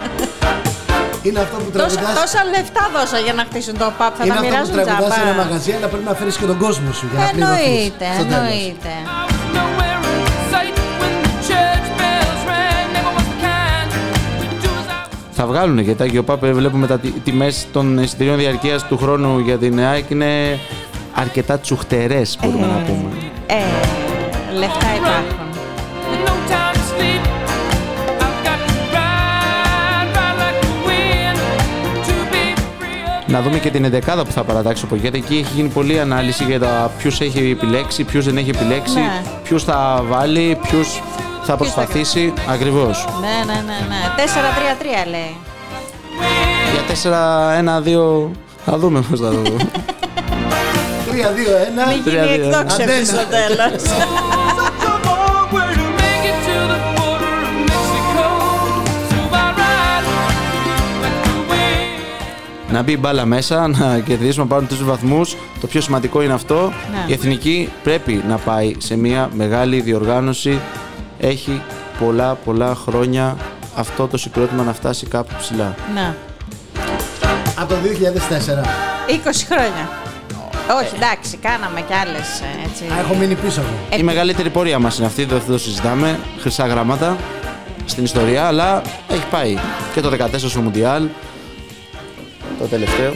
Είναι 1.24 1.40
αυτό 1.40 1.56
που 1.58 1.70
Τόσα, 1.72 1.88
τραγουδάς. 1.88 2.16
τόσα 2.22 2.42
λεφτά 2.54 2.84
δώσα 2.96 3.18
για 3.26 3.34
να 3.34 3.44
χτίσουν 3.50 3.78
το 3.78 3.88
pub. 4.00 4.12
Θα 4.18 4.24
είναι 4.26 4.34
τα 4.34 4.34
αυτό 4.34 4.44
που 4.44 4.50
μοιράζουν 4.50 4.74
τραγουδάς 4.76 5.14
σε 5.14 5.20
ένα 5.22 5.32
τζάμπα. 5.32 5.44
μαγαζί, 5.44 5.72
αλλά 5.78 5.88
πρέπει 5.92 6.08
να 6.12 6.14
φέρεις 6.20 6.36
και 6.40 6.46
τον 6.52 6.58
κόσμο 6.66 6.90
σου 6.98 7.06
για 7.12 7.20
να 7.20 7.26
πληρωθείς. 7.32 7.66
Εννοείται, 7.66 8.06
στο 8.18 8.26
τέλος. 8.32 8.38
εννοείται. 8.38 8.94
Θα 15.40 15.46
βγάλουν 15.46 15.80
γιατί 15.80 15.98
τα 15.98 16.04
Άγιο 16.04 16.24
Πάπε 16.24 16.52
βλέπουμε 16.52 16.88
τα 16.88 17.00
τιμές 17.24 17.68
των 17.74 17.98
εισιτηρίων 17.98 18.38
διαρκείας 18.38 18.84
του 18.88 18.98
χρόνου 18.98 19.40
για 19.40 19.58
την 19.58 19.80
ΑΕΚ 19.80 20.10
είναι 20.10 20.60
αρκετά 21.16 21.60
τσουχτερές, 21.60 22.38
μπορούμε 22.42 22.68
να 22.68 22.84
πούμε. 22.86 23.07
Να 33.28 33.42
δούμε 33.42 33.58
και 33.58 33.70
την 33.70 33.84
εντεκάδα 33.86 34.26
που 34.26 34.32
θα 34.32 34.44
παρατάξει 34.44 34.84
ο 34.84 34.88
Πογέτα. 34.88 35.18
Εκεί 35.18 35.34
έχει 35.36 35.54
γίνει 35.56 35.70
πολλή 35.70 36.00
ανάλυση 36.00 36.44
για 36.44 36.60
τα 36.60 36.92
ποιου 36.98 37.12
έχει 37.20 37.50
επιλέξει, 37.60 38.04
ποιου 38.04 38.22
δεν 38.22 38.38
έχει 38.38 38.50
επιλέξει, 38.50 38.94
Ναι. 38.94 39.22
ποιου 39.44 39.60
θα 39.60 40.04
βάλει, 40.10 40.58
ποιου 40.68 40.80
θα 41.44 41.56
προσπαθήσει. 41.56 42.34
Ακριβώς. 42.50 43.08
Ναι, 43.22 43.54
ναι, 43.54 43.60
ναι, 43.60 43.86
ναι. 43.88 44.24
4-3-3 45.06 45.10
λέει. 45.10 45.36
Για 46.74 46.84
4-1-2 46.88 48.32
θα 48.66 48.78
δούμε 48.78 49.02
πώς 49.10 49.20
θα 49.20 49.30
το 49.30 49.36
δούμε. 49.36 49.70
3-2-1. 51.12 51.88
Μην 51.88 52.02
γίνει 52.06 52.46
εκτόξευση 52.46 53.06
στο 53.06 53.26
τέλος. 53.30 53.82
να 62.72 62.82
μπει 62.82 62.92
η 62.92 62.98
μπάλα 63.00 63.26
μέσα, 63.26 63.68
να 63.78 64.00
κερδίσουμε 64.00 64.46
πάνω 64.46 64.68
του 64.68 64.86
βαθμούς. 64.86 65.36
Το 65.62 65.68
πιο 65.68 65.82
σημαντικό 65.82 66.22
είναι 66.22 66.34
αυτό. 66.34 66.74
Ναι. 66.92 67.04
Η 67.08 67.14
εθνική 67.14 67.70
πρέπει 67.84 68.24
να 68.28 68.38
πάει 68.38 68.76
σε 68.78 68.96
μια 68.98 69.30
μεγάλη 69.34 69.82
διοργάνωση. 69.82 70.60
Έχει 71.20 71.62
πολλά 72.00 72.34
πολλά 72.46 72.76
χρόνια 72.76 73.38
αυτό 73.76 74.08
το 74.08 74.18
συγκρότημα 74.18 74.64
να 74.64 74.74
φτάσει 74.74 75.06
κάπου 75.06 75.34
ψηλά. 75.40 75.76
Ναι. 75.94 76.14
Από 77.60 77.74
το 77.74 77.76
2004. 77.76 78.66
20 79.10 79.46
χρόνια. 79.48 79.90
Όχι, 80.82 80.96
εντάξει, 80.96 81.38
κάναμε 81.38 81.82
κι 81.82 81.94
άλλες 81.94 82.42
έτσι. 82.66 82.84
Α, 82.84 83.00
έχω 83.00 83.16
μείνει 83.16 83.36
πίσω 83.36 83.62
μου. 83.62 83.78
Ε, 83.90 83.98
Η 83.98 84.04
μεγαλύτερη 84.04 84.50
πορεία 84.50 84.80
μας 84.80 84.98
είναι 84.98 85.08
αυτή, 85.08 85.24
δεν 85.26 85.42
το 85.48 85.58
συζητάμε. 85.58 86.20
Χρυσά 86.40 86.68
γράμματα 86.68 87.18
στην 87.86 88.04
ιστορία, 88.04 88.46
αλλά 88.46 88.82
έχει 89.08 89.26
πάει 89.32 89.58
και 89.94 90.02
το 90.02 90.10
14 90.10 90.50
στο 90.50 90.62
Μουντιάλ. 90.62 91.08
Το 92.60 92.66
τελευταίο. 92.66 93.14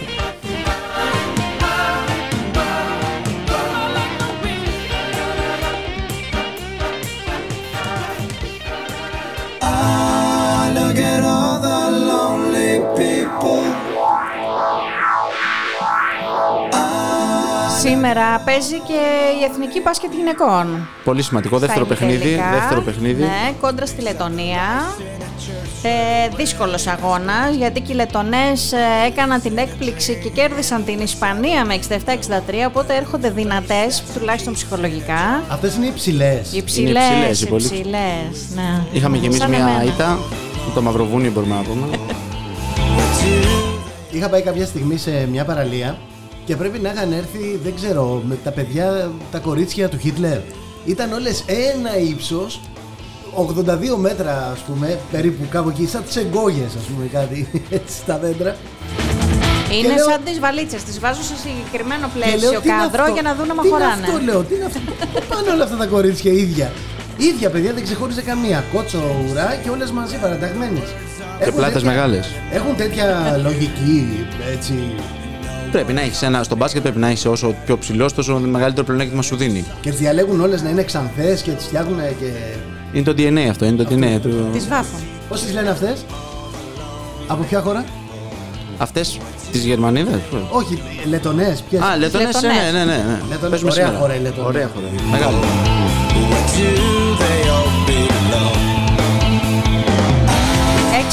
Look 10.75 10.98
at 11.13 11.24
all 11.36 11.55
the 11.67 11.79
lonely 12.10 12.74
people. 13.00 13.65
Σήμερα 17.79 18.39
παίζει 18.45 18.79
και 18.79 19.01
η 19.41 19.43
Εθνική 19.50 19.81
Μπάσκετ 19.81 20.13
Γυναικών. 20.13 20.88
Πολύ 21.03 21.21
σημαντικό. 21.24 21.57
Δεύτερο 21.57 21.86
Στα 21.86 21.93
παιχνίδι. 21.95 22.13
ημιτελικά. 22.15 22.50
Δεύτερο 22.51 22.81
παιχνίδι. 22.81 23.21
Ναι, 23.21 23.53
κόντρα 23.62 23.86
στη 23.86 24.01
Λετωνία. 24.01 24.60
Ε, 25.83 26.36
Δύσκολος 26.36 26.88
αγώνας 26.88 27.55
γιατί 27.57 27.81
και 27.81 27.91
οι 27.91 27.95
Λετωνές 27.95 28.74
έκαναν 29.07 29.41
την 29.41 29.57
έκπληξη 29.57 30.19
και 30.24 30.29
κέρδισαν 30.29 30.86
την 30.86 31.00
Ισπανία 31.00 31.65
με 31.65 31.74
67-63. 31.74 32.67
Οπότε 32.67 32.95
έρχονται 32.95 33.29
δυνατές, 33.29 34.03
τουλάχιστον 34.19 34.53
ψυχολογικά. 34.53 35.43
Αυτές 35.50 35.75
είναι 35.75 35.86
οι 35.86 35.91
ψηλέ. 35.95 36.41
Οι 36.51 36.63
ψηλέ, 36.63 36.89
υψηλές, 37.00 37.41
οι 37.41 37.43
οι 37.45 37.50
πολύ. 37.50 37.63
ψηλέ. 37.63 38.12
Ναι. 38.55 38.83
Είχαμε 38.91 39.17
κι 39.17 39.25
εμείς 39.25 39.38
Σαν 39.38 39.50
μια 39.50 39.60
εμένα. 39.60 39.83
ήττα. 39.83 40.19
Το 40.74 40.81
Μαυροβούνιο 40.81 41.31
μπορούμε 41.31 41.55
να 41.55 41.62
πούμε. 41.62 41.88
Είχα 44.12 44.29
πάει 44.29 44.41
κάποια 44.41 44.65
στιγμή 44.65 44.98
σε 44.98 45.27
μια 45.31 45.45
παραλία 45.45 45.98
και 46.45 46.55
πρέπει 46.55 46.79
να 46.79 46.89
είχαν 46.91 47.12
έρθει, 47.12 47.60
δεν 47.63 47.75
ξέρω, 47.75 48.21
με 48.27 48.38
τα 48.43 48.51
παιδιά, 48.51 49.12
τα 49.31 49.39
κορίτσια 49.39 49.89
του 49.89 49.98
Χίτλερ. 49.98 50.38
Ήταν 50.86 51.13
όλες 51.13 51.43
ένα 51.48 51.98
ύψος, 51.98 52.60
82 53.35 53.97
μέτρα 53.97 54.50
ας 54.53 54.59
πούμε, 54.59 55.00
περίπου 55.11 55.43
κάπου 55.50 55.69
εκεί, 55.69 55.88
σαν 55.88 56.03
τις 56.03 56.15
εγκόγες 56.15 56.71
ας 56.77 56.83
πούμε 56.83 57.05
κάτι, 57.11 57.47
έτσι 57.77 57.95
στα 57.97 58.17
δέντρα. 58.17 58.55
Είναι 59.71 59.88
Και 59.88 59.93
λέω- 59.93 60.09
σαν 60.09 60.19
τις 60.25 60.39
βαλίτσες. 60.39 60.83
Τις 60.83 61.00
βάζω 61.00 61.21
σε 61.23 61.35
συγκεκριμένο 61.43 62.05
Και 62.13 62.19
λέω, 62.19 62.27
πλαίσιο 62.38 62.59
«Τι 62.61 62.67
είναι 62.69 62.77
καδρό 62.77 63.01
αυτό; 63.01 63.13
για 63.13 63.21
να 63.21 63.33
δουν 63.38 63.47
να 63.47 63.53
Τι 63.61 63.67
είναι 63.67 63.77
χωράνε. 63.77 64.05
αυτό 64.07 64.19
λέω, 64.27 64.39
τι 64.47 64.53
είναι 64.55 64.65
αυτό, 64.65 64.79
πού 65.13 65.19
πάνε 65.29 65.50
όλα 65.55 65.63
αυτά 65.63 65.77
τα 65.77 65.85
κορίτσια 65.85 66.31
ίδια; 66.31 66.67
Ίδια 67.17 67.50
παιδιά 67.50 67.71
δεν 67.73 67.83
ξεχώριζε 67.83 68.21
καμία, 68.21 68.63
κότσο 68.73 69.01
ουρά 69.29 69.50
και 69.63 69.69
όλες 69.69 69.91
μαζί 69.91 70.15
παραταγμένες. 70.23 70.88
Και 71.38 71.43
Έχουν 71.47 71.55
πλάτες 71.55 71.73
τέτοια- 71.73 71.89
μεγάλες. 71.91 72.25
Έχουν 72.51 72.75
τέτοια 72.75 73.39
λογική, 73.43 74.25
έτσι, 74.55 74.73
Πρέπει 75.71 75.93
να 75.93 76.01
έχεις 76.01 76.21
ένα. 76.21 76.43
Στο 76.43 76.55
μπάσκετ 76.55 76.81
πρέπει 76.81 77.00
να 77.00 77.07
έχεις 77.07 77.25
όσο 77.25 77.55
πιο 77.65 77.77
ψηλός, 77.77 78.13
τόσο 78.13 78.39
μεγαλύτερο 78.39 78.85
πλεονέκτημα 78.85 79.21
σου 79.21 79.35
δίνει. 79.35 79.65
και 79.81 79.89
τις 79.89 80.00
διαλέγουν 80.00 80.41
όλες 80.41 80.61
να 80.61 80.69
είναι 80.69 80.83
ξανθές 80.83 81.41
και 81.41 81.51
τις 81.51 81.65
φτιάχνουν 81.65 81.97
και... 82.19 82.29
Είναι 82.93 83.03
το 83.03 83.13
DNA 83.17 83.48
αυτό, 83.50 83.65
είναι 83.65 83.83
το 83.83 83.89
DNA 83.89 84.03
αυτό. 84.03 84.29
του. 84.29 84.50
Τη 84.53 84.60
βάφω. 84.60 84.98
Πώς 85.29 85.41
τις 85.41 85.53
λένε 85.53 85.69
αυτές, 85.69 86.05
από 87.27 87.43
ποια 87.43 87.62
χώρα, 87.62 87.86
Αυτές 88.77 89.19
τις 89.51 89.63
Γερμανίδες. 89.65 90.19
Όχι, 90.51 90.81
Λετονέ. 91.10 91.57
Α, 91.79 91.89
ναι, 91.89 91.98
Λετωνές, 91.98 92.41
ναι, 92.41 92.79
ναι, 92.79 92.86
ναι. 92.86 93.19
Λετονές, 93.29 93.63
ωραία 93.63 93.88
χώρα. 94.00 94.13
Ωραία 94.45 94.69
χώρα. 94.74 94.88
Μεγάλο. 95.12 95.38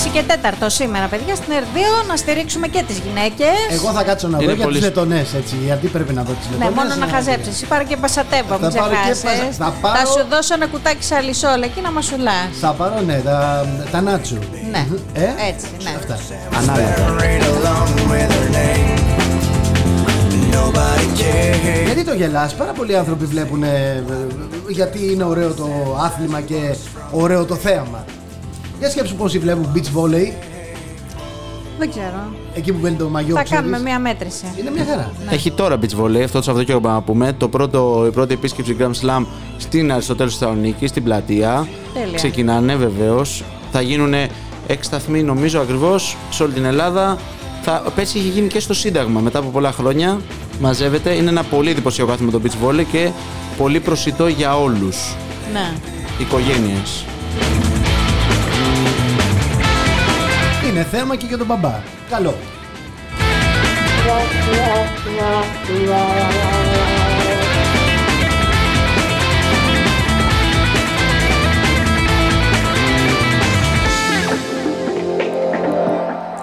6 0.07 0.11
και 0.13 0.23
4 0.61 0.65
σήμερα, 0.67 1.07
παιδιά, 1.07 1.35
στην 1.35 1.53
ΕΡΔΙΟ 1.53 1.97
να 2.09 2.17
στηρίξουμε 2.17 2.67
και 2.67 2.83
τις 2.87 2.99
γυναίκες. 2.99 3.57
Εγώ 3.71 3.91
θα 3.91 4.03
κάτσω 4.03 4.29
να 4.29 4.39
δω 4.39 4.53
για 4.53 4.67
τι 4.67 4.81
λετονέ, 4.81 5.27
έτσι. 5.37 5.57
Γιατί 5.65 5.87
πρέπει 5.87 6.13
να 6.13 6.23
δω 6.23 6.33
τις 6.33 6.47
λετονέ. 6.51 6.65
Ναι, 6.65 6.75
μόνο 6.75 6.95
να 6.95 7.07
χαζέψεις. 7.07 7.63
Υπάρχει 7.63 7.67
πάρε 7.69 7.85
και 7.85 7.97
πασατέβα, 7.97 8.59
μην 8.59 8.69
ξεχάσεις. 8.71 9.57
Θα, 9.57 9.75
πάρω... 9.81 9.99
θα 9.99 10.07
σου 10.07 10.27
δώσω 10.31 10.55
ένα 10.55 10.67
κουτάκι 10.67 11.05
σαλισόλα 11.05 11.65
εκεί 11.65 11.81
να 11.81 11.91
μα 11.91 12.01
σουλά. 12.01 12.39
Θα 12.61 12.71
πάρω, 12.73 13.01
ναι, 13.01 13.21
τα, 13.25 13.67
τα 13.91 14.01
νάτσου. 14.01 14.39
Ναι, 14.71 14.87
ε; 15.13 15.29
έτσι, 15.49 15.67
ναι. 15.83 15.91
Αυτά. 15.97 16.19
Γιατί 21.85 22.05
το 22.05 22.13
γελάς, 22.15 22.55
πάρα 22.55 22.73
πολλοί 22.73 22.97
άνθρωποι 22.97 23.25
βλέπουν 23.25 23.63
ε, 23.63 23.67
ε, 23.67 23.71
ε, 23.71 24.05
γιατί 24.69 25.13
είναι 25.13 25.25
ωραίο 25.25 25.53
το 25.53 25.69
άθλημα 26.05 26.41
και 26.41 26.75
ωραίο 27.11 27.45
το 27.45 27.55
θέαμα. 27.55 28.05
Για 28.79 28.91
σκέψου 28.91 29.15
πόσοι 29.15 29.39
βλέπουν 29.39 29.69
beach 29.75 29.99
volley, 29.99 30.33
Δεν 31.79 31.91
ξέρω. 31.91 32.33
εκεί 32.55 32.73
που 32.73 32.79
μπαίνει 32.83 32.97
το 32.97 33.09
μαγιό, 33.09 33.35
Θα 33.35 33.43
ξέρεις. 33.43 33.63
κάνουμε 33.65 33.83
μία 33.83 33.99
μέτρηση. 33.99 34.45
Είναι 34.61 34.71
μια 34.71 34.85
χαρά. 34.85 35.13
Έχει 35.31 35.51
τώρα 35.51 35.79
beach 35.81 36.01
volley, 36.03 36.21
αυτό 36.25 36.39
το 36.39 36.45
Σαββατοκύριακο 36.45 36.89
να 36.89 37.01
πούμε. 37.03 37.33
Το 37.33 37.49
πρώτο, 37.49 38.05
η 38.07 38.11
πρώτη 38.11 38.35
επίσκεψη 38.35 38.77
Grand 38.81 39.07
Slam 39.07 39.25
στην 39.57 39.93
Αριστοτέλου 39.93 40.31
Θεσσαλονίκη, 40.31 40.87
στην 40.87 41.03
πλατεία. 41.05 41.69
Τέλεια. 41.95 42.15
Ξεκινάνε 42.15 42.75
βεβαίως. 42.75 43.45
Θα 43.73 43.81
γίνουν 43.81 44.15
έξι 44.67 44.83
σταθμοί, 44.83 45.23
νομίζω 45.23 45.61
ακριβώς, 45.61 46.17
σε 46.31 46.43
όλη 46.43 46.53
την 46.53 46.65
Ελλάδα. 46.65 47.19
Θα, 47.63 47.83
πέρσι 47.95 48.19
είχε 48.19 48.29
γίνει 48.29 48.47
και 48.49 48.61
στο 48.61 48.75
Σύνταγμα 48.75 49.21
μετά 49.21 49.39
από 49.39 49.49
πολλά 49.49 49.73
χρόνια. 49.73 50.21
Μαζεύεται. 50.61 51.11
Είναι 51.15 51.29
ένα 51.31 51.43
πολύ 51.43 51.71
εντυπωσιακό 51.71 52.13
άθλημα 52.13 52.31
το 52.33 52.41
beach 52.45 52.67
volley 52.69 52.85
και 52.93 53.11
πολύ 53.59 53.81
προσιτό 53.81 54.27
για 54.27 54.59
όλους. 54.59 55.15
Ναι. 55.53 55.73
Οικογένειες. 56.21 57.05
Είναι 60.79 60.87
θέμα 60.87 61.17
και 61.17 61.27
για 61.27 61.39
τον 61.39 61.47
μπαμπά. 61.47 61.81
Καλό. 62.11 62.35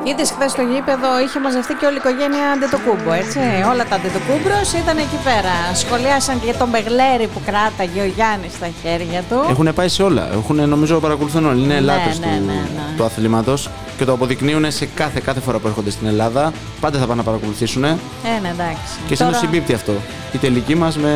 Είδες 0.09 0.29
χθες 0.31 0.51
στο 0.51 0.61
γήπεδο 0.61 1.09
είχε 1.25 1.39
μαζευτεί 1.39 1.73
και 1.79 1.85
όλη 1.85 1.95
η 1.99 2.01
οικογένεια 2.03 2.45
Αντετοκούμπο, 2.55 3.11
έτσι. 3.21 3.39
Όλα 3.71 3.83
τα 3.89 3.95
Αντετοκούμπρος 3.95 4.67
ήταν 4.81 4.97
εκεί 5.05 5.19
πέρα. 5.27 5.53
Σχολιάσαν 5.83 6.39
και 6.39 6.45
για 6.49 6.57
τον 6.61 6.69
Μπεγλέρη 6.69 7.27
που 7.33 7.39
κράταγε 7.45 8.01
ο 8.01 8.05
Γιάννης 8.15 8.51
στα 8.59 8.69
χέρια 8.81 9.21
του. 9.29 9.37
Έχουν 9.49 9.67
πάει 9.73 9.87
σε 9.87 10.03
όλα. 10.03 10.23
Έχουν, 10.33 10.69
νομίζω 10.69 10.99
παρακολουθούν 10.99 11.45
όλοι. 11.45 11.63
Είναι 11.63 11.73
Ναι, 11.73 11.79
λάτρε 11.79 12.13
ναι, 12.19 12.37
του, 12.37 12.45
ναι, 12.45 12.53
ναι. 12.53 12.85
του 12.97 13.03
αθλήματος 13.03 13.69
και 13.97 14.05
το 14.05 14.11
αποδεικνύουν 14.11 14.71
σε 14.71 14.85
κάθε, 14.85 15.19
κάθε 15.23 15.39
φορά 15.39 15.57
που 15.59 15.67
έρχονται 15.67 15.89
στην 15.89 16.07
Ελλάδα. 16.07 16.51
Πάντα 16.79 16.99
θα 16.99 17.05
πάνε 17.05 17.19
να 17.21 17.23
παρακολουθήσουν. 17.23 17.83
Ε, 17.83 17.97
ναι, 18.41 18.49
εντάξει. 18.55 18.93
Και 19.07 19.15
σήμερα 19.15 19.37
συμπίπτει 19.37 19.73
αυτό. 19.73 19.93
Η 20.35 20.37
τελική 20.37 20.75
μας 20.75 20.97
με 20.97 21.13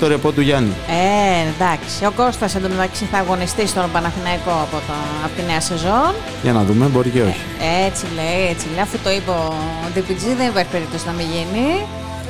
το 0.00 0.06
ρεπό 0.06 0.30
του 0.32 0.40
Γιάννη. 0.40 0.72
Ε, 0.88 1.48
εντάξει. 1.54 2.04
Ο 2.04 2.10
Κώστας 2.16 2.54
εντωμεταξύ 2.54 3.04
θα 3.12 3.18
αγωνιστεί 3.18 3.66
στον 3.66 3.84
Παναθηναϊκό 3.92 4.50
από, 4.50 4.76
το, 4.88 4.94
από 5.24 5.32
τη 5.36 5.42
νέα 5.50 5.60
σεζόν. 5.60 6.12
Για 6.42 6.52
να 6.52 6.62
δούμε, 6.64 6.86
μπορεί 6.86 7.08
και 7.10 7.22
όχι. 7.22 7.40
Έτσι 7.86 8.04
λέει, 8.14 8.48
έτσι 8.50 8.66
λέει. 8.72 8.80
Αφού 8.82 8.96
το 9.04 9.10
είπε 9.10 9.30
ο 9.30 9.54
DPG, 9.94 10.22
δεν 10.36 10.46
υπάρχει 10.48 10.70
περίπτωση 10.70 11.04
να 11.06 11.12
μην 11.12 11.26
γίνει. 11.34 11.66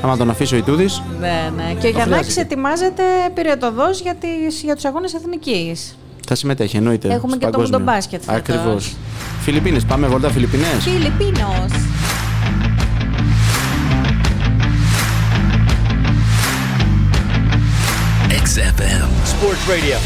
Άμα 0.03 0.17
τον 0.17 0.31
αφήσει 0.31 0.55
ο 0.55 0.57
Ιτούδης, 0.59 1.03
Ναι, 1.21 1.51
ναι. 1.57 1.63
Και 1.63 1.77
ο 1.87 1.91
Το 1.91 1.97
Γιαννάκης 1.97 2.09
χρειάζεται. 2.33 2.41
ετοιμάζεται 2.41 3.03
πυρετοδό 3.35 3.91
για, 4.03 4.15
τις, 4.15 4.63
για 4.63 4.75
τους 4.75 4.85
αγώνες 4.85 5.15
εθνικής. 5.15 5.97
θα 6.29 6.35
συμμετέχει, 6.35 6.77
εννοείται. 6.77 7.09
Έχουμε 7.09 7.31
στο 7.31 7.39
και 7.39 7.45
το 7.45 7.51
παγκόσμιο. 7.51 7.79
μουντομπάσκετ 7.79 8.23
φέτος. 8.25 8.39
Ακριβώς. 8.41 8.95
Φιλιππίνες, 9.41 9.85
πάμε 9.85 10.07
βόλτα 10.07 10.29
Φιλιππίνες. 10.31 10.69
Φιλιππίνος. 10.81 11.71
XFM. 18.53 19.09
Sports 19.33 19.65
Radio. 19.71 19.99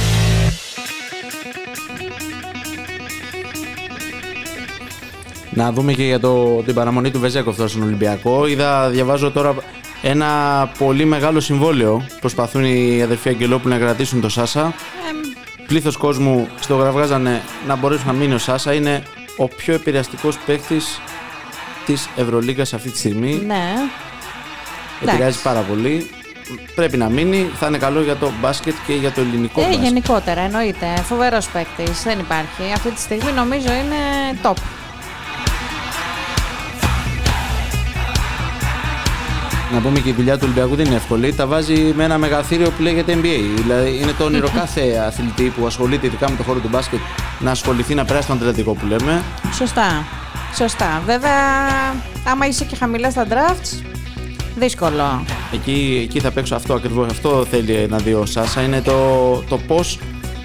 Να 5.51 5.73
δούμε 5.73 5.93
και 5.93 6.03
για 6.05 6.21
το, 6.21 6.63
την 6.63 6.75
παραμονή 6.75 7.11
του 7.11 7.21
Βεζέκοφ 7.21 7.57
τώρα 7.57 7.69
στον 7.69 7.83
Ολυμπιακό. 7.83 8.47
Είδα, 8.47 8.91
διαβάζω 8.91 9.31
τώρα 9.31 9.55
ένα 10.03 10.31
πολύ 10.79 11.05
μεγάλο 11.05 11.41
συμβόλαιο. 11.41 12.07
Προσπαθούν 12.21 12.65
οι 12.65 13.03
αδερφοί 13.03 13.29
Αγγελόπουλοι 13.29 13.75
να 13.75 13.81
κρατήσουν 13.81 14.21
το 14.21 14.29
Σάσα. 14.29 14.75
Πλήθος 15.67 15.97
κόσμου 15.97 16.49
στο 16.61 16.77
γραυγάζανε 16.77 17.43
να 17.67 17.77
μπορέσουν 17.77 18.07
να 18.07 18.13
μείνει 18.13 18.35
ο 18.35 18.39
Σάσα. 18.39 18.73
Είναι 18.73 19.03
ο 19.37 19.49
πιο 19.49 19.75
επηρεαστικός 19.75 20.39
παίκτης 20.39 21.01
της 21.87 22.09
Ευρωλίγα 22.17 22.63
αυτή 22.63 22.91
τη 22.91 22.99
στιγμή. 22.99 23.43
Ναι. 23.47 23.75
Επηρεάζει 25.01 25.23
εντάξει. 25.23 25.43
πάρα 25.43 25.61
πολύ. 25.61 26.11
Πρέπει 26.75 26.97
να 26.97 27.09
μείνει. 27.09 27.51
Θα 27.59 27.67
είναι 27.67 27.79
καλό 27.79 28.03
για 28.03 28.17
το 28.17 28.31
μπάσκετ 28.41 28.75
και 28.87 28.93
για 28.95 29.11
το 29.13 29.21
ελληνικό 29.21 29.61
Ε, 29.61 29.65
μπάσκετ. 29.65 29.83
γενικότερα 29.85 30.41
εννοείται. 30.41 30.87
Φοβερός 31.05 31.49
παίκτης. 31.49 32.03
Δεν 32.03 32.19
υπάρχει. 32.19 32.73
Αυτή 32.75 32.91
τη 32.91 33.01
στιγμή 33.01 33.33
νομίζω 33.33 33.69
είναι 33.73 33.97
top. 34.43 34.55
Να 39.73 39.81
πούμε 39.81 39.99
και 40.01 40.09
η 40.09 40.13
δουλειά 40.13 40.35
του 40.35 40.41
Ολυμπιακού 40.45 40.75
δεν 40.75 40.87
είναι 40.87 40.95
εύκολη. 40.95 41.35
Τα 41.35 41.47
βάζει 41.47 41.93
με 41.97 42.05
ένα 42.05 42.19
μεγαθύριο 42.19 42.71
που 42.71 42.83
λέγεται 42.83 43.13
NBA. 43.15 43.61
Δηλαδή 43.63 43.99
είναι 44.03 44.13
το 44.19 44.25
όνειρο 44.25 44.49
κάθε 44.55 45.03
αθλητή 45.07 45.53
που 45.59 45.67
ασχολείται 45.67 46.07
ειδικά 46.07 46.31
με 46.31 46.37
το 46.37 46.43
χώρο 46.43 46.59
του 46.59 46.69
μπάσκετ 46.69 46.99
να 47.39 47.51
ασχοληθεί 47.51 47.95
να 47.95 48.05
περάσει 48.05 48.27
τον 48.27 48.37
Ατλαντικό 48.37 48.73
που 48.75 48.87
λέμε. 48.87 49.23
Σωστά. 49.55 50.05
Σωστά. 50.57 51.03
Βέβαια, 51.07 51.33
άμα 52.25 52.47
είσαι 52.47 52.65
και 52.65 52.77
χαμηλά 52.77 53.11
στα 53.11 53.27
drafts, 53.31 53.83
δύσκολο. 54.57 55.25
Εκεί, 55.53 56.01
εκεί 56.03 56.21
θα 56.21 56.31
παίξω 56.31 56.55
αυτό 56.55 56.75
ακριβώς. 56.75 57.07
Αυτό 57.11 57.47
θέλει 57.51 57.87
να 57.89 57.99
δει 57.99 58.13
ο 58.13 58.27
Σάσα. 58.27 58.63
Είναι 58.63 58.81
το, 58.81 58.95
το 59.49 59.59
πώς, 59.59 59.99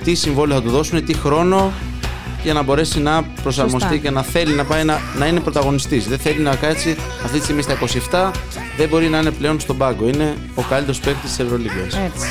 τι 0.03 0.15
συμβόλαιο 0.15 0.57
θα 0.57 0.63
του 0.63 0.69
δώσουν, 0.69 1.05
τι 1.05 1.13
χρόνο 1.13 1.71
για 2.43 2.53
να 2.53 2.63
μπορέσει 2.63 2.99
να 2.99 3.23
προσαρμοστεί 3.23 3.87
Σωστά. 3.87 3.97
και 3.97 4.09
να 4.09 4.21
θέλει 4.23 4.53
να 4.53 4.65
πάει 4.65 4.83
να, 4.83 4.99
να 5.17 5.25
είναι 5.25 5.39
πρωταγωνιστής. 5.39 6.07
Δεν 6.07 6.19
θέλει 6.19 6.39
να 6.39 6.55
κάτσει 6.55 6.95
αυτή 7.23 7.37
τη 7.37 7.43
στιγμή 7.43 7.61
στα 7.61 7.77
27, 8.11 8.31
δεν 8.77 8.87
μπορεί 8.89 9.07
να 9.07 9.19
είναι 9.19 9.31
πλέον 9.31 9.59
στον 9.59 9.77
πάγκο. 9.77 10.07
Είναι 10.07 10.35
ο 10.55 10.61
καλύτερος 10.61 10.99
παίκτης 10.99 11.29
της 11.29 11.39
Ευρωλίγα. 11.39 11.81
Έτσι. 11.81 12.27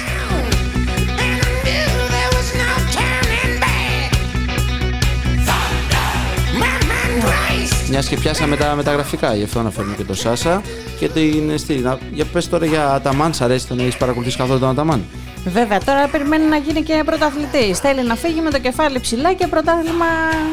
Μιας 7.91 8.09
και 8.09 8.17
πιάσαμε 8.17 8.57
τα 8.57 8.75
μεταγραφικά, 8.75 9.35
γι' 9.35 9.43
αυτό 9.43 9.59
αναφέρουμε 9.59 9.95
και 9.97 10.05
το 10.05 10.15
Σάσα 10.15 10.63
και 10.99 11.09
την 11.09 11.59
στήλη. 11.59 11.81
Να- 11.81 11.99
Για 12.13 12.25
πες 12.25 12.49
τώρα 12.49 12.67
για 12.67 12.91
Αταμάν, 12.93 13.35
σ' 13.35 13.41
αρέσει 13.41 13.67
τον 13.67 13.79
έχεις 13.79 13.97
παρακολουθήσει 13.97 14.37
καθόλου 14.37 14.59
τον 14.59 14.69
Αταμάν; 14.69 15.05
Βέβαια, 15.45 15.79
τώρα 15.85 16.09
περιμένει 16.09 16.45
να 16.45 16.57
γίνει 16.57 16.83
και 16.83 17.03
πρωταθλητής. 17.07 17.79
Θέλει 17.79 18.03
να 18.03 18.15
φύγει 18.15 18.41
με 18.41 18.51
το 18.51 18.59
κεφάλι 18.59 19.01
ψηλά 19.01 19.33
και 19.33 19.47
πρωτάθλημα 19.47 20.07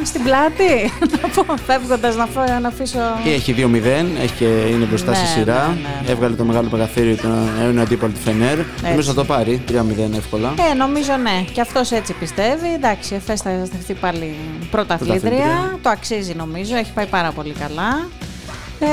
στην 0.04 0.24
πλάτη. 0.24 0.92
Να 1.22 1.28
πω, 1.44 1.56
φεύγοντας 1.66 2.16
να, 2.16 2.26
φω- 2.26 2.60
να 2.62 2.68
αφήσω. 2.68 3.00
Και 3.24 3.30
έχει 3.30 3.56
2-0, 3.58 3.76
έχει 4.22 4.34
και 4.38 4.46
είναι 4.46 4.86
μπροστά 4.86 5.14
στη 5.14 5.24
Ναι, 5.24 5.30
σειρά. 5.30 5.68
ναι, 5.68 5.74
ναι, 6.06 6.12
Έβγαλε 6.12 6.36
το 6.36 6.44
μεγάλο 6.44 6.70
μεγαθύριο 6.72 7.16
τον 7.16 7.50
αιώνιο 7.62 7.82
αντίπαλο 7.82 8.12
του 8.12 8.20
Φενέρ. 8.20 8.58
Νομίζω 8.84 9.10
θα 9.10 9.14
το 9.14 9.26
πάρει 9.26 9.64
3-0 9.72 9.74
εύκολα. 10.18 10.54
Ε, 10.72 10.74
νομίζω 10.74 11.12
ναι. 11.24 11.46
Και 11.54 11.62
αυτός 11.62 11.92
έτσι 11.92 12.14
πιστεύει. 12.14 12.74
Εντάξει, 12.76 13.14
η 13.14 13.16
ΕΦΕΣ 13.18 13.42
θα 13.42 13.66
στεφτεί 13.66 13.94
πάλι 13.94 14.36
πρωταθλήτρια. 14.72 15.20
Πρωταθλήτρια. 15.20 15.78
Το 15.82 15.90
αξίζει 15.90 16.34
νομίζω. 16.34 16.76
Έχει 16.76 16.92
πάει 16.94 17.06
πάρα 17.06 17.32
πολύ 17.32 17.54
καλά. 17.60 18.08
Ε, 18.80 18.86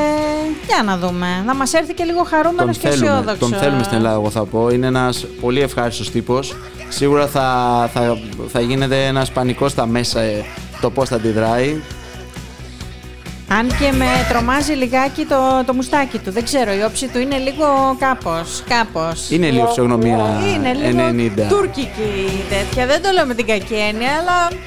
για 0.67 0.83
να 0.85 0.97
δούμε. 0.99 1.27
Να 1.47 1.55
μας 1.55 1.73
έρθει 1.73 1.95
και 1.95 2.05
λίγο 2.05 2.23
χαρούμενος 2.23 2.79
Τον 2.79 2.91
και 2.91 2.97
θέλουμε, 2.97 3.11
αισιόδοξος. 3.17 3.51
τον 3.51 3.59
θέλουμε 3.59 3.83
στην 3.83 3.97
Ελλάδα, 3.97 4.15
εγώ 4.15 4.31
θα 4.31 4.45
πω. 4.45 4.69
Είναι 4.71 4.87
ένας 4.87 5.27
πολύ 5.41 5.61
ευχάριστος 5.61 6.11
τύπος. 6.11 6.57
Σίγουρα 6.89 7.27
θα, 7.27 7.91
θα, 7.93 8.19
θα 8.49 8.61
γίνεται 8.61 9.05
ένας 9.05 9.31
πανικός 9.31 9.71
στα 9.71 9.87
μέσα 9.87 10.21
ε, 10.21 10.45
το 10.81 10.91
πώς 10.91 11.09
θα 11.09 11.17
αντιδράει. 11.17 11.81
Αν 13.49 13.67
και 13.69 13.93
με 13.97 14.07
τρομάζει 14.29 14.73
λιγάκι 14.73 15.25
το, 15.25 15.37
το 15.67 15.75
μουστάκι 15.75 16.19
του. 16.19 16.31
Δεν 16.31 16.45
ξέρω, 16.45 16.73
η 16.73 16.83
όψη 16.83 17.09
του 17.09 17.19
είναι 17.19 17.37
λίγο 17.37 17.97
κάπως, 17.99 18.63
κάπως. 18.69 19.31
Είναι 19.31 19.51
λίγο 19.51 19.67
φυσιογνωμία 19.67 20.17
Είναι 20.55 20.73
λίγο 20.73 21.09
90. 21.47 21.49
τουρκική 21.49 22.45
τέτοια. 22.49 22.87
Δεν 22.87 23.03
το 23.03 23.11
λέω 23.11 23.27
με 23.27 23.35
την 23.35 23.47
κακή 23.47 23.75
έννοια, 23.75 24.11
αλλά 24.21 24.59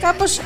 κάπως 0.00 0.40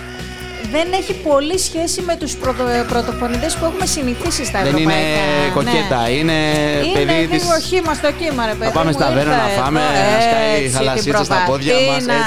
δεν 0.71 0.93
έχει 0.93 1.13
πολύ 1.15 1.59
σχέση 1.59 2.01
με 2.03 2.17
τους 2.17 2.37
πρωτο, 2.37 2.65
πρωτοφωνητές 2.89 3.55
που 3.57 3.65
έχουμε 3.65 3.87
συνηθίσει 3.87 4.45
στα 4.45 4.59
Δεν 4.63 4.75
ευρωπαϊκά. 4.75 5.01
είναι 5.01 5.51
κοκέτα, 5.55 6.09
είναι 6.09 6.33
Είναι 6.33 6.93
παιδί 6.99 7.13
λίγο 7.35 7.55
της... 7.57 7.65
χύμα 7.67 7.95
στο 7.95 8.13
κύμα, 8.13 8.47
ρε 8.47 8.55
παιδί. 8.55 8.73
πάμε 8.73 8.91
μου, 8.91 8.97
στα 8.99 9.07
Βέρνα 9.13 9.21
ήρθα 9.33 9.37
να 9.47 9.51
εδώ, 9.53 9.63
φάμε, 9.63 9.81
να 9.81 10.21
σκάει 10.21 10.65
έτσι, 10.65 10.77
χαλασίτσα 10.77 11.17
την 11.17 11.25
στα 11.25 11.45
πόδια 11.47 11.75
μας, 11.75 12.05
προβατίνα. 12.05 12.25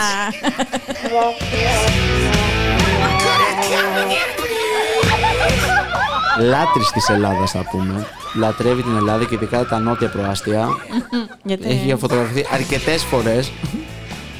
Λάτρης 6.39 6.89
της 6.91 7.09
Ελλάδας 7.09 7.51
θα 7.51 7.63
πούμε. 7.71 8.05
Λατρεύει 8.35 8.81
την 8.83 8.95
Ελλάδα 8.95 9.25
και 9.25 9.35
ειδικά 9.35 9.65
τα 9.65 9.79
νότια 9.79 10.09
προάστια. 10.09 10.67
Γιατί; 11.49 11.67
Έχει 11.69 11.95
φωτογραφηθεί 11.99 12.45
αρκετές 12.53 13.03
φορές. 13.03 13.51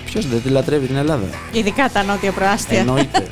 Ποιος 0.06 0.28
δεν 0.28 0.42
τη 0.42 0.50
λατρεύει 0.50 0.88
την 0.88 0.96
Ελλάδα; 0.96 1.26
ειδικά 1.52 1.90
τα 1.94 2.04
νότια 2.04 2.32
προάστια. 2.32 2.80
Εννοείται. 2.80 3.24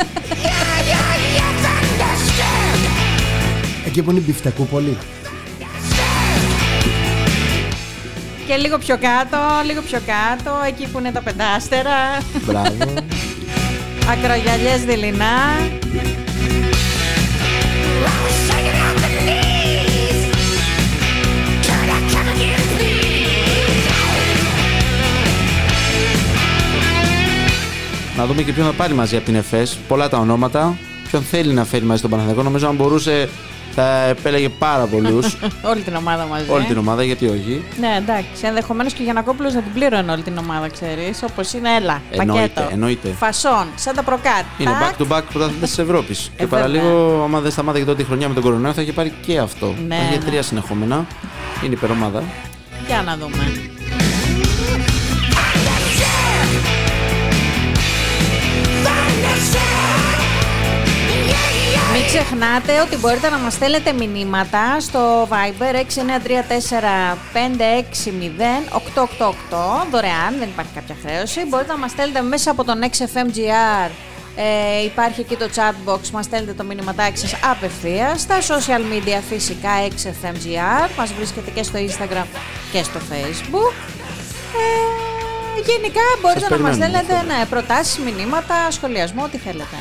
Εκεί 3.97 4.05
που 4.05 4.11
είναι 4.11 4.21
η 4.21 4.23
Μπιφτεκούπολη. 4.25 4.97
Και 8.47 8.55
λίγο 8.55 8.77
πιο 8.77 8.97
κάτω, 8.97 9.37
λίγο 9.65 9.81
πιο 9.81 9.99
κάτω, 10.05 10.51
εκεί 10.67 10.87
που 10.87 10.99
είναι 10.99 11.11
τα 11.11 11.21
πεντάστερα. 11.21 11.95
Μπράβο. 12.45 12.93
Ακρογιαλιές 14.11 14.83
δειλινά. 14.85 15.25
να 28.17 28.25
δούμε 28.25 28.41
και 28.41 28.53
ποιον 28.53 28.65
θα 28.65 28.73
πάρει 28.73 28.93
μαζί 28.93 29.15
από 29.15 29.25
την 29.25 29.35
ΕΦΕΣ. 29.35 29.77
Πολλά 29.87 30.09
τα 30.09 30.17
ονόματα. 30.17 30.77
Ποιον 31.07 31.21
θέλει 31.21 31.53
να 31.53 31.65
φέρει 31.65 31.85
μαζί 31.85 31.99
στον 31.99 32.09
Παναθηναϊκό. 32.09 32.43
Νομίζω 32.43 32.67
αν 32.67 32.75
μπορούσε 32.75 33.29
θα 33.79 34.03
επέλεγε 34.03 34.49
πάρα 34.49 34.85
πολλούς. 34.85 35.37
όλη 35.71 35.81
την 35.81 35.95
ομάδα 35.95 36.25
μαζί. 36.25 36.45
όλη 36.49 36.63
την 36.63 36.77
ομάδα, 36.77 37.03
γιατί 37.03 37.25
όχι. 37.27 37.63
Ναι, 37.79 37.95
εντάξει. 37.97 38.45
Ενδεχομένως 38.45 38.93
και 38.93 39.01
ο 39.01 39.03
Γιανακόπουλος 39.03 39.53
να 39.53 39.61
την 39.61 39.73
πλήρωνε 39.73 40.11
όλη 40.11 40.21
την 40.21 40.37
ομάδα, 40.37 40.69
ξέρεις. 40.69 41.23
Όπως 41.23 41.53
είναι, 41.53 41.69
έλα. 41.75 42.01
Εννοείται, 42.11 42.47
πακέτο. 42.47 42.73
εννοείται. 42.73 43.07
Φασόν, 43.07 43.67
σαν 43.75 43.95
τα 43.95 44.03
προκάτ. 44.03 44.45
Είναι 44.57 44.71
Τάκ. 44.71 44.81
back 44.81 45.01
to 45.01 45.17
back 45.17 45.21
πρωταθλητέ 45.31 45.65
της 45.65 45.77
Ευρώπης. 45.85 46.31
και 46.37 46.45
βέβαια. 46.45 46.59
παραλίγο, 46.59 47.21
άμα 47.23 47.39
δεν 47.39 47.51
σταμάταγε 47.51 47.85
τότε 47.85 48.01
η 48.01 48.05
χρονιά 48.05 48.27
με 48.27 48.33
τον 48.33 48.43
κορονοϊό, 48.43 48.73
θα 48.73 48.81
είχε 48.81 48.91
πάρει 48.93 49.13
και 49.25 49.37
αυτό. 49.37 49.75
Ναι, 49.87 49.95
θα 49.95 50.03
είχε 50.03 50.17
ναι. 50.17 50.23
τρία 50.23 50.41
συνεχόμενα. 50.41 51.05
Είναι 51.63 51.73
υπερομάδα. 51.73 52.23
Για 52.87 53.01
να 53.05 53.17
δούμε. 53.17 53.66
Ξεχνάτε 62.07 62.79
ότι 62.81 62.97
μπορείτε 62.97 63.29
να 63.29 63.37
μας 63.37 63.53
στέλνετε 63.53 63.93
μηνύματα 63.93 64.79
στο 64.79 65.27
Viber 65.31 65.75
6934 65.75 65.81
560 67.33 68.71
888 68.95 69.87
δωρεάν, 69.91 70.31
δεν 70.39 70.47
υπάρχει 70.47 70.71
κάποια 70.73 70.95
χρέωση. 71.05 71.45
Μπορείτε 71.47 71.71
να 71.71 71.77
μας 71.77 71.91
στέλνετε 71.91 72.21
μέσα 72.21 72.51
από 72.51 72.63
τον 72.63 72.79
XFMGR 72.83 73.89
Ε, 74.35 74.83
υπάρχει 74.83 75.19
εκεί 75.21 75.35
το 75.35 75.49
chat 75.55 75.89
box, 75.89 76.09
μας 76.13 76.25
στέλνετε 76.25 76.53
το 76.53 76.63
μήνυματάκι 76.63 77.17
σας 77.17 77.33
απευθείας. 77.51 78.21
Στα 78.21 78.37
social 78.39 78.81
media 78.91 79.19
φυσικά 79.29 79.69
XFMGR, 79.89 80.89
μας 80.97 81.13
βρίσκεται 81.13 81.51
και 81.51 81.63
στο 81.63 81.79
Instagram 81.79 82.27
και 82.71 82.83
στο 82.83 82.99
Facebook. 83.09 83.73
Ε, 84.59 85.61
γενικά 85.71 86.01
μπορείτε 86.21 86.47
να 86.49 86.57
μας 86.57 86.77
περιμένουμε, 86.77 87.03
στέλνετε 87.03 87.33
ναι, 87.33 87.45
προτάσεις, 87.45 87.97
μηνύματα, 87.97 88.71
σχολιασμό, 88.71 89.23
ό,τι 89.23 89.37
θέλετε. 89.37 89.75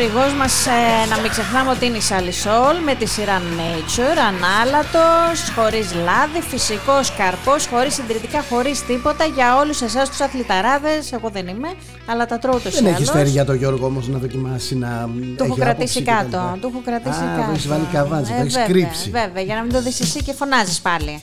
Χορηγός 0.00 0.34
μας, 0.34 0.66
ε, 0.66 1.08
να 1.10 1.20
μην 1.20 1.30
ξεχνάμε 1.30 1.70
ότι 1.70 1.86
είναι 1.86 1.96
η 1.96 2.02
Salisol 2.08 2.74
με 2.84 2.94
τη 2.94 3.06
σειρά 3.06 3.38
Nature, 3.58 4.18
ανάλατος, 4.32 5.38
χωρίς 5.56 5.94
λάδι, 5.94 6.40
φυσικός 6.48 7.12
καρπός, 7.16 7.66
χωρίς 7.66 7.94
συντηρητικά, 7.94 8.44
χωρίς 8.50 8.86
τίποτα 8.86 9.24
για 9.24 9.56
όλους 9.56 9.80
εσάς 9.80 10.08
τους 10.08 10.20
αθληταράδες. 10.20 11.12
Εγώ 11.12 11.28
δεν 11.30 11.46
είμαι, 11.48 11.68
αλλά 12.06 12.26
τα 12.26 12.38
τρώω 12.38 12.54
ούτως 12.56 12.74
Δεν 12.74 12.84
ή 12.84 12.88
έχεις 12.88 13.08
άλλως. 13.08 13.20
φέρει 13.20 13.28
για 13.30 13.44
το 13.44 13.52
Γιώργο 13.52 13.86
όμως 13.86 14.08
να 14.08 14.18
δοκιμάσει 14.18 14.76
να. 14.76 15.08
Το 15.36 15.44
έχω 15.44 15.52
έχει 15.52 15.60
κρατήσει 15.60 15.98
άποψη 15.98 16.26
κτλ. 16.26 16.36
κάτω. 16.36 16.58
Το 16.60 16.68
έχω 16.72 16.80
κρατήσει 16.84 17.22
Α, 17.22 17.26
κάτω. 17.36 17.46
το 17.46 17.52
έχεις 17.52 17.68
βάλει 17.68 17.86
καβάτζι, 17.92 18.32
το 18.32 18.40
έχεις 18.40 18.54
βέβαια, 18.54 18.68
κρύψει. 18.68 19.10
Βέβαια, 19.10 19.42
για 19.42 19.54
να 19.54 19.62
μην 19.62 19.72
το 19.72 19.82
δεις 19.82 20.00
εσύ 20.00 20.22
και 20.22 20.32
φωνάζεις 20.32 20.80
πάλι. 20.80 21.22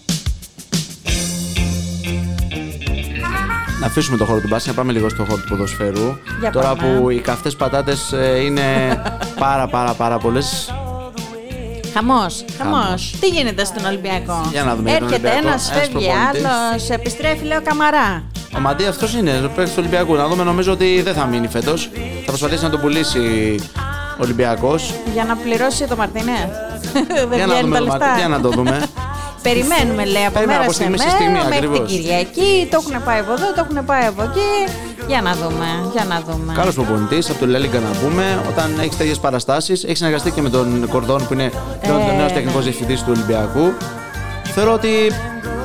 Να 3.79 3.85
αφήσουμε 3.85 4.17
το 4.17 4.25
χώρο 4.25 4.39
του 4.39 4.47
μπάσκετ, 4.47 4.67
να 4.75 4.77
πάμε 4.81 4.91
λίγο 4.91 5.09
στο 5.09 5.23
χώρο 5.23 5.41
του 5.41 5.47
ποδοσφαίρου. 5.47 6.17
Για 6.39 6.51
Τώρα 6.51 6.75
πάμε. 6.75 6.99
που 6.99 7.09
οι 7.09 7.19
καυτές 7.19 7.55
πατάτες 7.55 8.11
ε, 8.11 8.39
είναι 8.45 8.63
πάρα 9.39 9.67
πάρα 9.67 9.93
πάρα 9.93 10.17
πολλές. 10.17 10.73
Χαμός, 11.93 12.45
χαμός. 12.57 12.79
Χαμός. 12.83 13.15
Τι 13.19 13.27
γίνεται 13.27 13.65
στον 13.65 13.85
Ολυμπιακό; 13.85 14.47
Για 14.51 14.63
να 14.63 14.75
δούμε 14.75 14.89
για 14.89 14.99
τον 14.99 15.07
Έρχεται 15.07 15.27
Ολυμπιακό. 15.29 15.47
ένας, 15.47 15.69
Ένας 15.71 15.79
φεύγει 15.81 16.05
προπονητής. 16.07 16.45
άλλος, 16.71 16.89
επιστρέφει, 16.89 17.45
λέω 17.45 17.61
Καμαρά. 17.61 18.23
Ο 18.55 18.59
Μαντί 18.59 18.85
αυτός 18.85 19.13
είναι, 19.13 19.31
ο 19.45 19.49
παίκτης 19.55 19.73
του 19.73 19.79
Ολυμπιακού. 19.79 20.15
Να 20.15 20.27
δούμε, 20.27 20.43
νομίζω 20.43 20.71
ότι 20.71 21.01
δεν 21.01 21.13
θα 21.13 21.25
μείνει 21.25 21.47
φέτος. 21.47 21.89
Θα 22.25 22.25
προσπαθήσει 22.31 22.63
να 22.63 22.69
τον 22.69 22.79
πουλήσει 22.81 23.55
ο 24.19 24.21
Ολυμπιακός. 24.23 24.93
Για 25.13 25.23
να 25.23 25.35
πληρώσει 25.35 25.85
το 25.87 25.95
Μαρτίνε. 25.95 26.49
δεν 26.93 27.37
Για 27.37 27.45
να, 27.45 27.53
βγαίνουν 27.53 27.61
δούμε 27.61 27.77
τα 27.77 27.79
το 27.79 27.83
λεφτά. 27.85 28.05
Μαντί, 28.07 28.19
για 28.19 28.27
να 28.27 28.41
το 28.41 28.49
δούμε. 28.49 28.83
Περιμένουμε, 29.49 30.03
λέει, 30.13 30.25
από 30.29 30.37
Περιμένουμε 30.37 30.45
μέρα 30.45 30.63
από 30.63 30.71
σε 30.71 30.79
στιγμή 30.79 30.97
σε 30.97 31.05
μέρα, 31.05 31.17
στιγμή, 31.17 31.37
μέχρι 31.37 31.67
την 31.67 31.69
ακριβώς. 31.69 31.91
Κυριακή. 31.91 32.51
Το 32.71 32.77
έχουν 32.81 32.95
πάει 33.07 33.19
από 33.23 33.31
εδώ, 33.37 33.47
το 33.57 33.61
έχουν 33.65 33.85
πάει 33.89 34.05
από 34.11 34.21
εκεί. 34.27 34.51
Για 35.11 35.21
να 35.27 35.31
δούμε, 35.41 35.69
για 35.95 36.05
να 36.11 36.17
δούμε. 36.27 36.51
Καλός 36.61 36.75
προπονητής, 36.79 37.29
από 37.29 37.39
το 37.39 37.45
Λέλιγκα 37.53 37.79
να 37.79 37.91
πούμε. 38.01 38.25
Όταν 38.51 38.67
έχεις 38.83 38.97
τέτοιες 38.97 39.19
παραστάσεις, 39.25 39.83
έχεις 39.83 39.97
συνεργαστεί 39.97 40.29
και 40.31 40.41
με 40.41 40.49
τον 40.49 40.87
Κορδόν 40.93 41.27
που 41.27 41.33
είναι 41.33 41.47
πλέον 41.81 41.99
Ε, 41.99 42.03
ο 42.03 42.13
νέος 42.19 42.31
ναι. 42.31 42.37
τεχνικός 42.37 42.63
διευθυντής 42.63 42.99
του 43.03 43.11
Ολυμπιακού. 43.15 43.73
Θεωρώ 44.55 44.73
ότι 44.73 44.93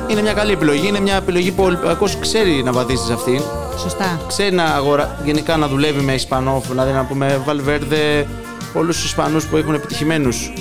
είναι 0.07 0.21
μια 0.21 0.33
καλή 0.33 0.51
επιλογή. 0.51 0.87
Είναι 0.87 0.99
μια 0.99 1.15
επιλογή 1.15 1.51
που 1.51 1.63
ο 1.63 1.65
Ολυμπιακός 1.65 2.17
ξέρει 2.19 2.63
να 2.63 2.71
βαδίσει 2.71 3.05
σε 3.05 3.13
αυτήν. 3.13 3.41
Σωστά. 3.81 4.19
Ξέρει 4.27 4.55
να 4.55 4.63
αγορα... 4.63 5.17
γενικά 5.23 5.57
να 5.57 5.67
δουλεύει 5.67 6.01
με 6.01 6.13
Ισπανό, 6.13 6.61
δηλαδή 6.69 6.91
να 6.91 7.03
πούμε 7.03 7.41
Βαλβέρδε, 7.45 8.27
όλου 8.73 8.91
του 8.91 9.03
Ισπανούς 9.03 9.45
που 9.45 9.57
έχουν 9.57 9.73
επιτυχημένους 9.73 10.53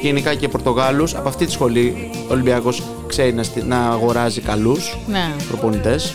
γενικά 0.00 0.34
και 0.34 0.48
Πορτογάλους. 0.48 1.14
Από 1.14 1.28
αυτή 1.28 1.44
τη 1.46 1.52
σχολή 1.52 2.10
ο 2.28 2.32
Ολυμπιακός 2.32 2.82
ξέρει 3.06 3.32
να, 3.32 3.42
στι- 3.42 3.64
να 3.66 3.76
αγοράζει 3.78 4.40
καλούς 4.40 4.96
Ναι. 5.06 5.30
προπονητές. 5.48 6.14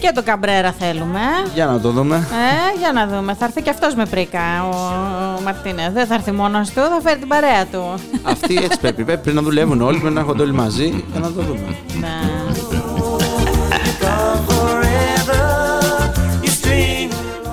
Και 0.00 0.12
το 0.14 0.22
Καμπρέρα 0.22 0.72
θέλουμε. 0.78 1.20
Για 1.54 1.66
να 1.66 1.80
το 1.80 1.90
δούμε. 1.90 2.16
Ε, 2.16 2.78
για 2.78 2.92
να 2.92 3.06
δούμε. 3.06 3.34
Θα 3.34 3.44
έρθει 3.44 3.62
και 3.62 3.70
αυτός 3.70 3.94
με 3.94 4.06
πρίκα 4.06 4.40
ο, 4.64 4.76
ο 5.38 5.40
Μαρτίνες. 5.44 5.92
Δεν 5.92 6.06
θα 6.06 6.14
έρθει 6.14 6.32
μόνος 6.32 6.68
του, 6.68 6.74
θα 6.80 7.00
φέρει 7.02 7.18
την 7.18 7.28
παρέα 7.28 7.66
του. 7.66 7.94
Αυτοί 8.22 8.54
έτσι 8.56 8.78
πρέπει. 8.80 9.04
Πρέπει 9.04 9.30
να 9.32 9.42
δουλεύουν 9.42 9.80
όλοι, 9.82 9.98
πρέπει 9.98 10.14
να 10.14 10.20
έρχονται 10.20 10.42
όλοι 10.42 10.52
μαζί 10.52 10.86
για 11.10 11.20
να 11.20 11.26
το 11.32 11.42
δούμε. 11.42 11.76
Ναι. 12.00 12.51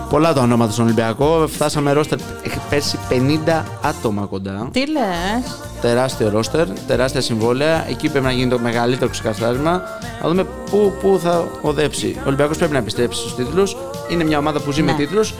Πολλά 0.09 0.33
τα 0.33 0.41
ονόματα 0.41 0.71
στον 0.71 0.85
Ολυμπιακό. 0.85 1.47
Φτάσαμε 1.47 1.91
ρόστερ. 1.91 2.17
Έχει 2.43 2.59
πέρσι 2.69 2.97
50 3.09 3.63
άτομα 3.81 4.25
κοντά. 4.25 4.69
Τι 4.71 4.79
λες; 4.79 5.59
Τεράστιο 5.81 6.29
ρόστερ, 6.29 6.67
τεράστια 6.87 7.21
συμβόλαια. 7.21 7.85
Εκεί 7.89 8.09
πρέπει 8.09 8.25
να 8.25 8.31
γίνει 8.31 8.49
το 8.49 8.59
μεγαλύτερο 8.59 9.09
ξεκαθάρισμα. 9.11 9.81
Να 10.21 10.29
δούμε 10.29 10.43
πού, 10.69 10.93
πού 11.01 11.19
θα 11.23 11.47
οδέψει. 11.61 12.15
Ο 12.17 12.21
Ολυμπιακός 12.25 12.57
πρέπει 12.57 12.71
να 12.71 12.77
επιστρέψει 12.77 13.19
στους 13.19 13.35
τίτλους. 13.35 13.75
Είναι 14.11 14.23
μια 14.23 14.37
ομάδα 14.37 14.59
που 14.59 14.71
ζει 14.71 14.81
με 14.83 14.91
Ναι. 14.91 14.97
τίτλους. 14.97 15.33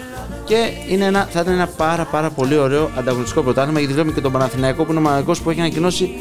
Και 0.46 0.56
είναι 0.90 1.06
ένα, 1.06 1.28
θα 1.32 1.40
ήταν 1.40 1.54
ένα 1.54 1.68
πάρα, 1.68 2.04
πάρα 2.04 2.30
πολύ 2.30 2.58
ωραίο 2.58 2.90
ανταγωνιστικό 2.98 3.42
πρωτάθλημα 3.42 3.80
γιατί 3.80 3.94
βλέπουμε 3.94 4.14
και 4.16 4.22
τον 4.22 4.32
Παναθηναϊκό 4.32 4.84
που 4.84 4.92
είναι 4.92 5.00
ο 5.00 5.04
μοναδικός 5.04 5.42
που 5.42 5.50
έχει 5.50 5.60
ανακοινώσει 5.60 6.12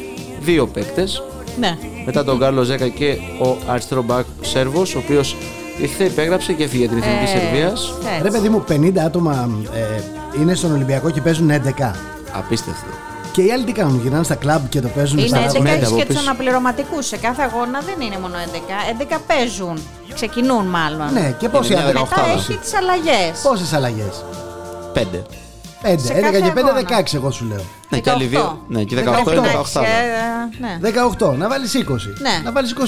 δύο 0.41 0.67
παίκτες. 0.67 1.23
Ναι. 1.59 1.77
Μετά 2.05 2.23
τον 2.23 2.39
Κάρλο 2.39 2.63
Ζέκα 2.63 2.87
και 2.87 3.17
ο 3.43 3.57
αριστερό 3.67 4.01
μπακ 4.01 4.25
Σέρβος, 4.41 4.95
ο 4.95 4.97
οποίος 4.97 5.35
ήρθε, 5.81 6.03
υπέγραψε 6.03 6.53
και 6.53 6.63
έφυγε 6.63 6.85
για 6.85 6.89
την 6.95 6.97
εθνική 6.97 7.23
Ε, 7.23 7.39
Σερβίας. 7.39 7.93
έτσι. 8.03 8.21
Ρε 8.23 8.29
παιδί 8.31 8.49
μου, 8.49 8.63
50 8.69 8.97
άτομα 9.05 9.49
ε, 9.73 10.01
είναι 10.41 10.53
στον 10.55 10.71
Ολυμπιακό 10.71 11.09
και 11.09 11.21
παίζουν 11.21 11.49
11. 11.51 11.91
Απίστευτο. 12.31 12.87
Και 13.31 13.41
οι 13.41 13.51
άλλοι 13.51 13.63
τι 13.63 13.71
κάνουν, 13.71 13.99
γυρνάνε 14.01 14.23
στα 14.23 14.35
κλαμπ 14.35 14.65
και 14.69 14.81
το 14.81 14.87
παίζουν 14.87 15.17
Είναι 15.17 15.27
στα 15.27 15.37
11 15.51 15.59
μέντα 15.59 15.69
έχεις 15.75 15.87
από 15.87 15.95
και 15.97 16.05
τους 16.05 16.15
πίσω. 16.15 16.29
αναπληρωματικούς. 16.29 17.05
Σε 17.05 17.17
κάθε 17.17 17.41
αγώνα 17.41 17.79
δεν 17.79 18.05
είναι 18.05 18.17
μόνο 18.21 18.35
11. 18.37 19.17
11 19.17 19.17
παίζουν. 19.27 19.77
Ξεκινούν 20.13 20.65
μάλλον. 20.65 21.13
Ναι, 21.13 21.35
και 21.39 21.49
πόσοι 21.49 21.71
Είναι 21.73 21.81
μια 21.81 21.89
άτομα. 21.89 22.07
Μετά 22.15 22.29
έχει 22.37 22.53
τις 22.57 22.73
αλλαγές. 22.75 23.39
Πόσες 23.43 23.73
αλλαγές. 23.73 24.23
Πέντε. 24.93 25.23
5. 25.83 25.95
Σε 25.97 26.13
11 26.13 26.21
κάθε 26.21 26.39
και 26.39 26.51
5, 26.53 26.57
αγώνα. 26.57 26.81
16 27.01 27.13
εγώ 27.13 27.31
σου 27.31 27.45
λέω. 27.45 27.61
Ναι, 27.89 27.99
και 27.99 28.09
άλλοι 28.09 28.25
δύο. 28.25 28.61
Ναι, 28.67 28.83
και 28.83 28.95
18 28.95 28.99
είναι 29.33 29.47
18. 29.73 29.81
Ναι. 30.59 30.79
18, 31.19 31.35
να 31.37 31.47
βάλεις 31.49 31.75
20. 31.75 31.79
Ναι. 32.21 32.41
Να 32.43 32.51
βάλεις 32.51 32.73
25. 32.79 32.83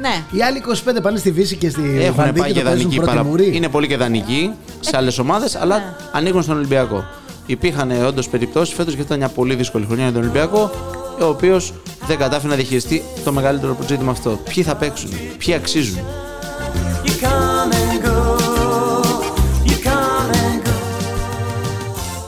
Ναι. 0.00 0.24
Οι 0.30 0.42
άλλοι 0.42 0.62
25 0.96 1.02
πάνε 1.02 1.18
στη 1.18 1.30
Βύση 1.30 1.56
και 1.56 1.68
στη 1.70 1.82
Έχουν 2.00 2.14
Βανδί 2.16 2.40
πάει 2.40 2.48
και 2.52 2.54
και 2.54 2.64
το 2.64 2.68
παίζουν 2.68 2.82
δανεικοί 2.82 2.96
πρώτη 2.96 3.10
παρα... 3.10 3.24
μουρή. 3.24 3.56
Είναι 3.56 3.68
πολύ 3.68 3.86
και 3.86 3.96
δανεικοί 3.96 4.50
σε 4.80 4.96
άλλες 4.96 5.18
ομάδες, 5.18 5.56
αλλά 5.56 5.76
Ναι. 5.78 5.84
ανήκουν 6.12 6.42
στον 6.42 6.56
Ολυμπιακό. 6.56 7.04
Υπήρχαν 7.46 8.04
όντως 8.06 8.28
περιπτώσεις 8.28 8.74
φέτος 8.74 8.94
και 8.94 9.00
ήταν 9.00 9.18
μια 9.18 9.28
πολύ 9.28 9.54
δύσκολη 9.54 9.84
χρονιά 9.86 10.02
για 10.04 10.12
τον 10.12 10.22
Ολυμπιακό, 10.22 10.70
ο 11.20 11.24
οποίος 11.24 11.72
δεν 12.06 12.18
κατάφερε 12.18 12.48
να 12.48 12.54
διαχειριστεί 12.54 13.02
το 13.24 13.32
μεγαλύτερο 13.32 13.76
ζήτημα 13.86 14.10
αυτό. 14.10 14.40
Ποιοι 14.54 14.62
θα 14.62 14.74
παίξουν, 14.74 15.10
ποιοι 15.38 15.54
αξίζουν. 15.54 15.98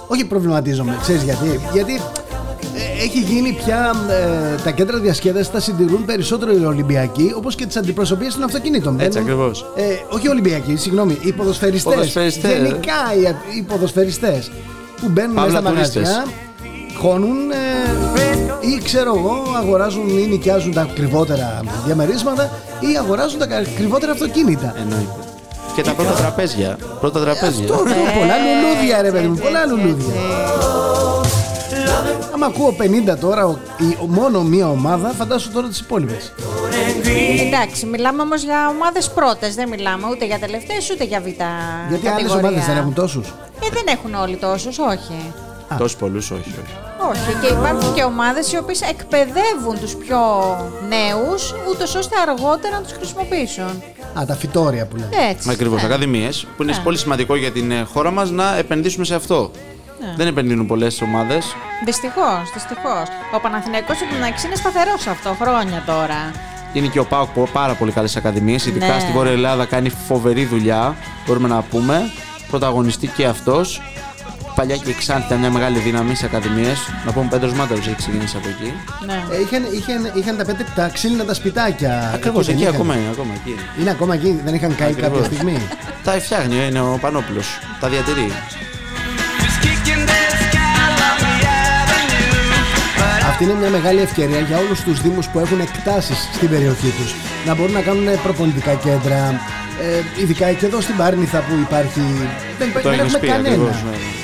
Όχι 0.07 0.25
προβληματίζομαι, 0.25 0.99
ξέρεις 1.03 1.23
γιατί. 1.23 1.61
Γιατί 1.73 2.01
ε, 2.77 3.03
έχει 3.03 3.19
γίνει 3.21 3.59
πια 3.65 3.95
ε, 4.11 4.61
τα 4.65 4.71
κέντρα 4.71 4.99
διασκέδασης 4.99 5.51
τα 5.51 5.61
συντηρούν 5.61 6.05
περισσότερο 6.05 6.53
οι 6.53 6.65
Ολυμπιακοί 6.65 7.33
όπως 7.37 7.55
και 7.55 7.67
τις 7.67 7.77
αντιπροσωπείες 7.77 8.35
των 8.35 8.43
αυτοκινήτων. 8.43 9.01
Έτσι 9.01 9.19
Μπαίνουν- 9.19 9.31
ακριβώς. 9.33 9.67
Ε, 9.77 9.83
όχι 10.15 10.27
οι 10.27 10.31
Ολυμπιακοί, 10.31 10.77
συγγνώμη, 10.77 11.19
οι 11.23 11.33
ποδοσφαιριστές. 11.33 11.95
Ποδοσφαιριστές. 11.95 12.53
Γενικά 12.53 12.93
οι, 13.23 13.27
α- 13.27 13.37
οι 13.59 13.63
ποδοσφαιριστές 13.63 14.51
που 15.01 15.09
μπαίνουν 15.09 15.33
μέσα 15.35 15.45
Παύλα 15.47 15.61
στα 15.61 15.71
μαγαζιά, 15.71 15.93
τουρίστες. 16.03 16.97
χώνουν 16.99 17.51
ε, 17.51 18.67
ή 18.77 18.81
ξέρω 18.85 19.15
εγώ, 19.17 19.43
αγοράζουν 19.57 20.09
ή 20.19 20.27
νοικιάζουν 20.27 20.73
τα 20.73 20.81
ακριβότερα 20.81 21.61
διαμερίσματα 21.87 22.51
ή 22.81 22.97
αγοράζουν 22.99 23.39
τα 23.39 23.45
ακριβότερα 23.57 24.13
αυτοκίνητα. 24.13 24.75
Εννοείται. 24.79 25.11
Και 25.77 25.83
τα 25.83 25.93
πρώτα 25.93 26.13
τραπέζια. 26.13 26.79
Πρώτα 27.01 27.21
τραπέζια. 27.21 27.65
Αυτό, 27.65 27.77
πολλά 28.19 28.35
λουλούδια 28.39 29.03
ρε 29.03 29.11
παιδί 29.11 29.27
μου, 29.27 29.37
πολλά 29.37 29.67
λουλούδια. 29.67 30.15
Άμα 32.35 32.47
ακούω 32.47 32.75
50 33.13 33.17
τώρα, 33.21 33.47
ο- 33.47 33.57
η- 33.79 33.97
ο- 34.03 34.07
μόνο 34.07 34.43
μία 34.43 34.69
ομάδα, 34.71 35.09
φαντάσου 35.09 35.51
τώρα 35.53 35.69
τις 35.69 35.79
υπόλοιπες. 35.81 36.33
Εντάξει, 37.47 37.87
μιλάμε 37.87 38.23
όμως 38.23 38.43
για 38.43 38.69
ομάδες 38.69 39.11
πρώτες. 39.11 39.55
Δεν 39.55 39.69
μιλάμε 39.69 40.07
ούτε 40.11 40.25
για 40.25 40.39
τελευταίες 40.39 40.91
ούτε 40.91 41.05
για 41.05 41.21
β' 41.21 41.25
Γιατί 41.27 41.45
άλλες 41.91 42.03
κατηγορία. 42.03 42.49
ομάδες 42.49 42.67
δεν 42.67 42.77
έχουν 42.77 42.95
τόσους; 42.95 43.29
Ε, 43.65 43.69
δεν 43.73 43.85
έχουν 43.87 44.15
όλοι 44.15 44.37
τόσους, 44.37 44.79
όχι. 44.79 45.33
Τόσους 45.79 45.97
πολλούς, 45.97 46.31
όχι, 46.31 46.55
όχι. 46.65 46.75
Όχι. 47.11 47.33
Και 47.41 47.47
υπάρχουν 47.47 47.95
και 47.95 48.03
ομάδες 48.03 48.53
οι 48.53 48.57
οποίες 48.57 48.81
εκπαιδεύουν 48.83 49.79
τους 49.81 49.95
πιο 49.95 50.19
νέους, 50.89 51.55
ούτως 51.71 51.95
ώστε 51.95 52.15
αργότερα 52.29 52.77
να 52.77 52.83
τους 52.83 52.93
χρησιμοποιήσουν. 52.93 53.83
Α, 54.21 54.25
τα 54.27 54.35
φυτόρια 54.35 54.87
που 54.87 54.97
λένε. 54.97 55.09
Έτσι. 55.31 55.51
Ακριβώς. 55.51 55.81
ναι. 55.81 55.87
Ακαδημίες 55.87 56.47
που 56.57 56.63
είναι 56.63 56.73
Ναι. 56.73 56.79
πολύ 56.83 56.99
σημαντικό 56.99 57.37
για 57.37 57.51
την 57.53 57.71
ε, 57.71 57.87
χώρα 57.93 58.11
μας 58.11 58.31
να 58.31 58.57
επενδύσουμε 58.57 59.05
σε 59.05 59.15
αυτό. 59.15 59.51
Ναι. 60.01 60.15
Δεν 60.17 60.27
επενδύουν 60.27 60.67
πολλές 60.67 61.01
ομάδες. 61.03 61.47
Δυστυχώς, 61.85 62.51
δυστυχώς. 62.55 63.03
Ο 63.35 63.41
Παναθηναϊκός 63.41 63.97
εντάξει 64.19 64.47
είναι 64.47 64.57
σταθερός 64.57 65.07
αυτό 65.07 65.37
χρόνια 65.41 65.83
τώρα. 65.87 66.31
Είναι 66.73 66.87
και 66.87 66.99
ο 66.99 67.05
Πάοκ 67.05 67.29
που 67.29 67.49
πάρα 67.53 67.73
πολύ 67.75 67.93
καλές 67.93 68.17
ακαδημίες. 68.17 68.67
Ειδικά 68.67 68.95
Ναι. 68.95 69.01
στη 69.01 69.13
Βόρεια 69.13 69.33
Ελλάδα 69.33 69.65
κάνει 69.65 69.89
φοβερή 70.09 70.45
δουλειά. 70.45 70.97
Μπορούμε 71.27 71.49
να 71.49 71.63
πούμε. 71.63 72.01
Πρωταγωνιστεί 72.51 73.07
και 73.07 73.27
αυτός. 73.27 73.83
Παλιά 74.59 74.77
και 74.77 74.91
η 74.91 74.95
Ξάνθη 74.95 75.27
ήταν 75.27 75.39
μια 75.39 75.51
μεγάλη 75.51 75.79
δύναμη 75.79 76.15
σε 76.15 76.25
ακαδημίες. 76.27 76.79
Να 77.07 77.13
πούμε 77.13 77.27
Πέντρος 77.31 77.53
Μάνταλος 77.53 77.87
έχει 77.87 77.97
ξεκινήσει 77.97 78.37
από 78.37 78.49
εκεί. 78.49 78.73
Ναι. 79.07 79.19
Ε, 79.37 79.41
είχαν, 79.41 79.63
είχαν, 79.79 80.11
είχαν 80.15 80.37
τα, 80.37 80.45
πέντε, 80.45 80.65
τα 80.75 80.89
ξύλινα 80.93 81.25
τα 81.25 81.35
σπιτάκια. 81.35 82.11
Ακριβώς, 82.15 82.47
δεν 82.47 82.55
εκεί 82.55 82.63
είχαν. 82.65 82.75
ακόμα 82.75 82.95
είναι. 82.97 83.09
Ακόμα 83.13 83.33
εκεί. 83.35 83.51
είναι. 83.51 83.61
Είναι 83.81 83.91
ακόμα 83.91 84.15
εκεί, 84.15 84.41
δεν 84.45 84.55
είχαν 84.55 84.75
καεί 84.75 84.89
κάποια 84.93 85.07
Ακριβώς. 85.07 85.27
στιγμή. 85.27 85.59
Τα 86.05 86.13
φτιάχνει, 86.13 86.57
είναι 86.69 86.81
ο 86.81 86.99
Πανόπουλος. 87.01 87.59
Τα 87.81 87.89
διατηρεί. 87.89 88.33
Αυτή 93.29 93.45
είναι 93.45 93.55
μια 93.61 93.71
μεγάλη 93.71 94.01
ευκαιρία 94.01 94.39
για 94.41 94.59
όλους 94.59 94.81
τους 94.81 95.01
δήμους 95.03 95.27
που 95.29 95.39
έχουν 95.39 95.61
εκτάσεις 95.61 96.29
στην 96.35 96.49
περιοχή 96.49 96.89
τους 96.99 97.15
να 97.47 97.55
μπορούν 97.55 97.73
να 97.73 97.81
κάνουν 97.81 98.07
προπονητικά 98.23 98.75
κέντρα. 98.75 99.41
Ε, 99.81 100.23
ειδικά 100.23 100.53
και 100.53 100.67
εδώ 100.67 100.81
στην 100.81 100.97
Πάρνηθα 100.97 101.39
που 101.39 101.55
υπάρχει. 101.61 102.01
Δεν, 102.59 102.73
Το 102.73 102.81
δεν 102.91 102.93
έχεις 102.93 103.03
έχουμε 103.15 103.19
πει 103.19 103.27
κανένα. 103.27 103.49
ακριβώς. 103.49 103.83
ναι, 103.83 103.91
ναι. 103.91 104.16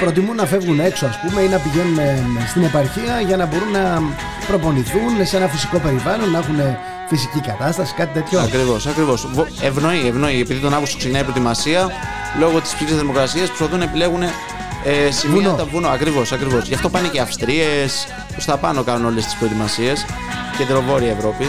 Προτιμούν 0.00 0.36
να 0.36 0.46
φεύγουν 0.46 0.80
έξω, 0.80 1.06
ας 1.06 1.18
πούμε, 1.20 1.40
ή 1.40 1.48
να 1.48 1.58
πηγαίνουν 1.58 1.98
ε, 1.98 2.24
στην 2.48 2.62
επαρχία 2.64 3.20
για 3.26 3.36
να 3.36 3.46
μπορούν 3.46 3.70
να 3.70 4.02
προπονηθούν 4.46 5.26
σε 5.26 5.36
ένα 5.36 5.46
φυσικό 5.48 5.78
περιβάλλον, 5.78 6.30
να 6.30 6.38
έχουν 6.38 6.56
φυσική 7.08 7.40
κατάσταση, 7.40 7.94
κάτι 7.94 8.12
τέτοιο. 8.12 8.40
Ακριβώς, 8.40 8.86
ακριβώς. 8.86 9.28
Ευνοεί, 9.60 10.06
ευνοεί. 10.06 10.40
Επειδή 10.40 10.60
τον 10.60 10.74
Αύγουστο 10.74 10.96
ξεκινάει 10.98 11.20
η 11.20 11.24
προετοιμασία, 11.24 11.90
λόγω 12.38 12.60
της 12.60 12.74
ψηλή 12.74 12.90
θερμοκρασίας 12.90 13.46
προσπαθούν 13.48 13.78
να 13.78 13.84
επιλέγουν 13.84 14.22
ε, 14.22 15.10
σημεία. 15.10 15.42
Βουνό. 15.42 15.56
Τα 15.56 15.64
βουνό, 15.64 15.88
ακριβώς, 15.88 16.32
ακριβώς. 16.32 16.68
Γι' 16.68 16.74
αυτό 16.74 16.88
πάνε 16.88 17.08
και 17.08 17.20
Αυστρίες, 17.20 18.06
προς 18.32 18.44
τα 18.44 18.56
πάνω 18.56 18.82
κάνουν 18.82 19.06
όλες 19.06 19.24
τις 19.24 19.34
προετοιμασίες. 19.34 20.06
Κεντροβόρεια 20.58 21.10
Ευρώπη. 21.10 21.46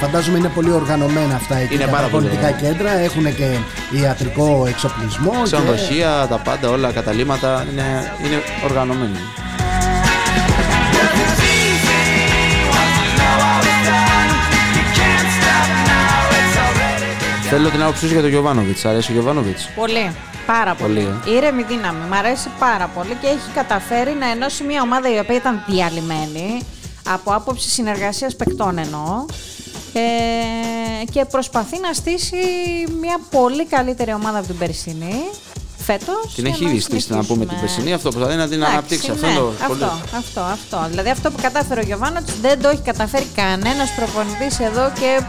Φαντάζομαι 0.00 0.38
είναι 0.38 0.48
πολύ 0.48 0.70
οργανωμένα 0.70 1.34
αυτά 1.34 1.56
εκεί 1.56 1.74
Είναι 1.74 1.84
τα 1.84 1.90
πάρα 1.90 2.06
πολύ, 2.08 2.26
προπονητικά 2.28 2.60
ναι. 2.62 2.68
κέντρα, 2.68 2.90
έχουν 2.98 3.34
και 3.34 3.56
ιατρικό 4.02 4.64
εξοπλισμό. 4.68 5.30
και- 5.30 5.42
Ξενοδοχεία, 5.42 6.26
τα 6.28 6.36
πάντα, 6.38 6.70
όλα, 6.70 6.92
καταλήμματα. 6.92 7.66
Είναι, 7.72 8.12
είναι 8.24 8.42
οργανωμένοι. 8.64 9.18
Θέλω 17.50 17.68
την 17.70 17.82
άποψή 17.82 18.06
σου 18.06 18.12
για 18.12 18.20
τον 18.20 18.30
Γιωβάνοβιτς. 18.30 18.84
Αρέσει 18.84 19.10
ο 19.10 19.14
Γιωβάνοβιτς; 19.14 19.68
Πολύ. 19.76 20.10
Πάρα 20.46 20.74
πολύ. 20.74 21.00
Πολύ, 21.24 21.36
Ήρεμη 21.36 21.62
δύναμη. 21.62 21.98
Μ' 22.08 22.12
αρέσει 22.14 22.48
πάρα 22.58 22.90
πολύ 22.94 23.16
και 23.20 23.26
έχει 23.26 23.50
καταφέρει 23.54 24.16
να 24.20 24.30
ενώσει 24.30 24.64
μια 24.64 24.82
ομάδα 24.82 25.14
η 25.14 25.18
οποία 25.18 25.34
ήταν 25.36 25.62
διαλυμένη 25.66 26.62
από 27.08 27.32
άποψη 27.34 27.68
συνεργασίας 27.68 28.36
παικτών 28.36 28.78
εννοώ 28.78 29.24
ε, 29.98 31.04
και 31.12 31.24
προσπαθεί 31.24 31.78
να 31.80 31.92
στήσει 31.92 32.36
μια 33.00 33.20
πολύ 33.30 33.66
καλύτερη 33.66 34.12
ομάδα 34.12 34.38
από 34.38 34.46
την 34.46 34.58
περσινή 34.58 35.14
φέτος. 35.78 36.34
Την 36.34 36.44
και 36.44 36.50
έχει 36.50 36.64
να 36.64 36.70
ήδη 36.70 36.80
στήσει, 36.80 37.12
να 37.12 37.24
πούμε 37.24 37.26
την 37.26 37.36
συνεχίσουμε. 37.36 37.60
περσινή. 37.60 37.92
Αυτό 37.92 38.08
προσπαθεί 38.10 38.36
να 38.36 38.48
την 38.48 38.56
Εντάξει, 38.56 38.72
αναπτύξει. 38.72 39.10
Αυτό 39.10 39.26
ναι, 39.26 39.32
είναι 39.32 39.40
το 39.40 39.48
αυτό, 39.48 39.66
πολύ. 39.68 39.84
αυτό, 40.16 40.40
αυτό. 40.40 40.86
Δηλαδή 40.90 41.10
αυτό 41.10 41.30
που 41.30 41.38
κατάφερε 41.42 41.80
ο 41.80 41.84
Γιωβάνοβιτς 41.84 42.32
δεν 42.40 42.62
το 42.62 42.68
έχει 42.68 42.82
καταφέρει 42.82 43.26
κανένας 43.34 43.88
προπονητής 43.96 44.60
εδώ 44.60 44.92
και 45.00 45.20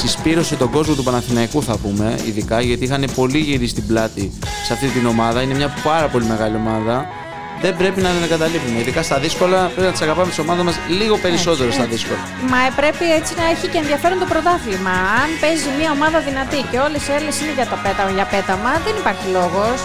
Συσπήρωσε 0.00 0.56
τον 0.56 0.70
κόσμο 0.70 0.94
του 0.94 1.02
Παναθηναϊκού, 1.02 1.62
θα 1.62 1.76
πούμε, 1.76 2.18
ειδικά 2.26 2.60
γιατί 2.60 2.84
είχαν 2.84 3.04
πολύ 3.14 3.38
γύρι 3.38 3.66
στην 3.66 3.86
πλάτη 3.86 4.32
σε 4.66 4.72
αυτή 4.72 4.86
την 4.86 5.06
ομάδα. 5.06 5.42
Είναι 5.42 5.54
μια 5.54 5.74
πάρα 5.82 6.08
πολύ 6.08 6.24
μεγάλη 6.24 6.56
ομάδα. 6.56 7.06
Δεν 7.62 7.76
πρέπει 7.76 8.00
να 8.00 8.10
την 8.14 8.22
εγκαταλείπουμε. 8.22 8.80
Ειδικά 8.80 9.02
στα 9.02 9.18
δύσκολα 9.18 9.58
πρέπει 9.74 9.86
να 9.90 9.92
τις 9.92 10.02
αγαπάμε 10.06 10.28
τις 10.28 10.38
ομάδα 10.38 10.62
μας 10.62 10.76
λίγο 10.88 11.16
περισσότερο 11.24 11.70
στα 11.70 11.84
δύσκολα. 11.84 12.22
Μα 12.52 12.60
πρέπει 12.80 13.04
έτσι 13.18 13.32
να 13.40 13.44
έχει 13.52 13.66
και 13.72 13.78
ενδιαφέρον 13.78 14.18
το 14.18 14.26
πρωτάθλημα. 14.32 14.94
Αν 15.22 15.28
παίζει 15.40 15.68
μια 15.78 15.90
ομάδα 15.96 16.18
δυνατή 16.28 16.60
και 16.70 16.78
όλες 16.86 17.02
οι 17.08 17.12
άλλες 17.18 17.34
είναι 17.40 17.52
για, 17.58 17.66
το 17.72 17.76
πέταμα, 17.84 18.10
για 18.18 18.26
πέταμα, 18.34 18.70
δεν 18.86 18.94
υπάρχει 19.02 19.26
λόγος. 19.38 19.78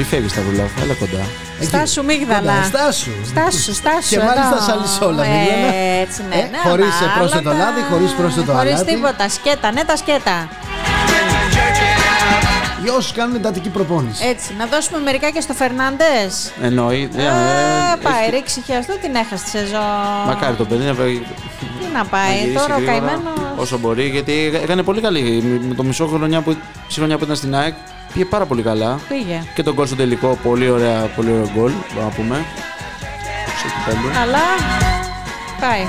Μη 0.00 0.06
φεύγεις 0.06 0.32
τα 0.34 0.40
βουλάφα, 0.42 0.82
έλα 0.82 0.94
κοντά. 0.94 1.22
Στάσου 1.60 2.04
μίγδαλα. 2.04 2.52
Κοντά, 2.52 2.62
στάσου. 2.64 3.10
Στάσου, 3.26 3.74
στάσου. 3.74 4.08
Και 4.08 4.18
μάλιστα 4.18 4.56
εδώ. 4.56 4.64
σαλισόλα, 4.68 5.24
Ε, 5.24 5.28
Μίγδαλα. 5.28 5.74
Έτσι, 6.04 6.20
ναι. 6.28 6.34
Ε, 6.34 6.38
ναι, 6.52 6.58
χωρίς, 6.68 6.94
μα, 7.00 7.06
ε, 7.06 7.18
πρόσθετο 7.18 7.50
άλλα 7.50 7.58
τα- 7.58 7.64
λάδι, 7.64 7.80
χωρίς 7.90 8.10
πρόσθετο 8.18 8.52
Χωρίς 8.52 8.72
αλάτι. 8.74 8.94
τίποτα. 8.94 9.28
Σκέτα, 9.28 9.72
ναι, 9.72 9.84
τα 9.84 9.96
σκέτα. 9.96 10.36
Για 12.82 12.92
όσους 12.92 13.12
κάνουν 13.12 13.34
εντατική 13.36 13.68
προπόνηση. 13.68 14.26
Έτσι, 14.26 14.48
να 14.58 14.66
δώσουμε 14.66 14.98
μερικά 14.98 15.30
και 15.30 15.40
στο 15.40 15.52
Φερνάντες. 15.60 16.32
Εννοεί. 16.62 17.08
ε, 17.16 17.22
ε, 17.22 17.28
πάει, 18.02 18.22
έχει- 18.22 18.30
ρίξει 18.30 18.60
χιαστού, 18.66 18.94
την 19.02 19.14
έχασε 19.14 19.44
τη 19.44 19.50
σεζόν. 19.50 20.00
Μακάρι 20.26 20.54
το 20.54 20.64
παιδί 20.64 20.84
να 20.84 20.92
βγει- 20.92 21.26
Τι 21.80 21.86
να 21.92 21.98
να 21.98 22.04
πάει, 22.04 22.36
γυρίσει 22.38 22.56
τώρα 22.58 22.74
ο 22.74 22.78
γρήγορα 22.78 22.98
καημένος. 22.98 23.38
Όσο 23.56 23.78
μπορεί, 23.78 24.06
γιατί 24.08 24.50
έκανε 24.62 24.82
πολύ 24.82 25.00
καλή. 25.00 25.22
Με 25.68 25.74
το 25.74 25.82
μισό 25.82 26.06
χρονιά 26.06 26.40
που, 26.40 26.50
μισή 26.86 26.98
χρονιά 26.98 27.18
που 27.18 27.24
ήταν 27.24 27.36
στην 27.36 27.54
ΑΕΚ 27.54 27.74
πήγε 28.12 28.24
πάρα 28.24 28.46
πολύ 28.46 28.62
καλά. 28.62 28.98
Πήγε. 29.08 29.42
Και 29.54 29.62
τον 29.62 29.74
γκολ 29.74 29.86
στο 29.86 29.96
τελικό, 29.96 30.38
πολύ 30.42 30.70
ωραία, 30.70 31.00
πολύ 31.16 31.30
ωραίο 31.30 31.50
γκολ, 31.56 31.72
μπορούμε 31.94 32.04
να 32.10 32.14
πούμε. 32.16 32.44
Στο 33.58 33.68
κυπέλλο. 33.68 34.08
Αλλά 34.22 34.38
πάει. 35.60 35.84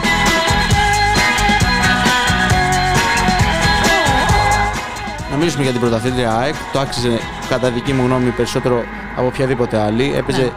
Να 5.32 5.38
μιλήσουμε 5.38 5.64
για 5.64 5.72
την 5.72 5.82
πρωταθλήτρια 5.82 6.38
ΑΕΚ. 6.38 6.56
Το 6.74 6.80
άξιζε 6.80 7.20
κατά 7.50 7.70
δική 7.70 7.94
μου 7.94 8.06
γνώμη 8.06 8.30
περισσότερο 8.30 8.84
από 9.18 9.28
οποιαδήποτε 9.28 9.78
άλλη. 9.82 10.14
Έπαιζε 10.16 10.42
Ναι. 10.42 10.50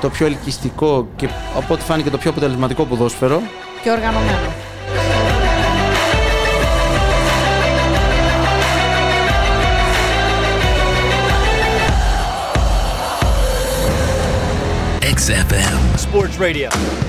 το 0.00 0.08
πιο 0.10 0.26
ελκυστικό 0.26 1.08
και 1.16 1.28
από 1.56 1.74
ό,τι 1.74 1.82
φάνηκε 1.82 2.10
το 2.10 2.18
πιο 2.18 2.30
αποτελεσματικό 2.30 2.84
ποδόσφαιρο. 2.84 3.42
Και 3.82 3.90
οργανωμένο. 3.90 4.38
Sports 15.98 16.38
Radio. 16.38 17.08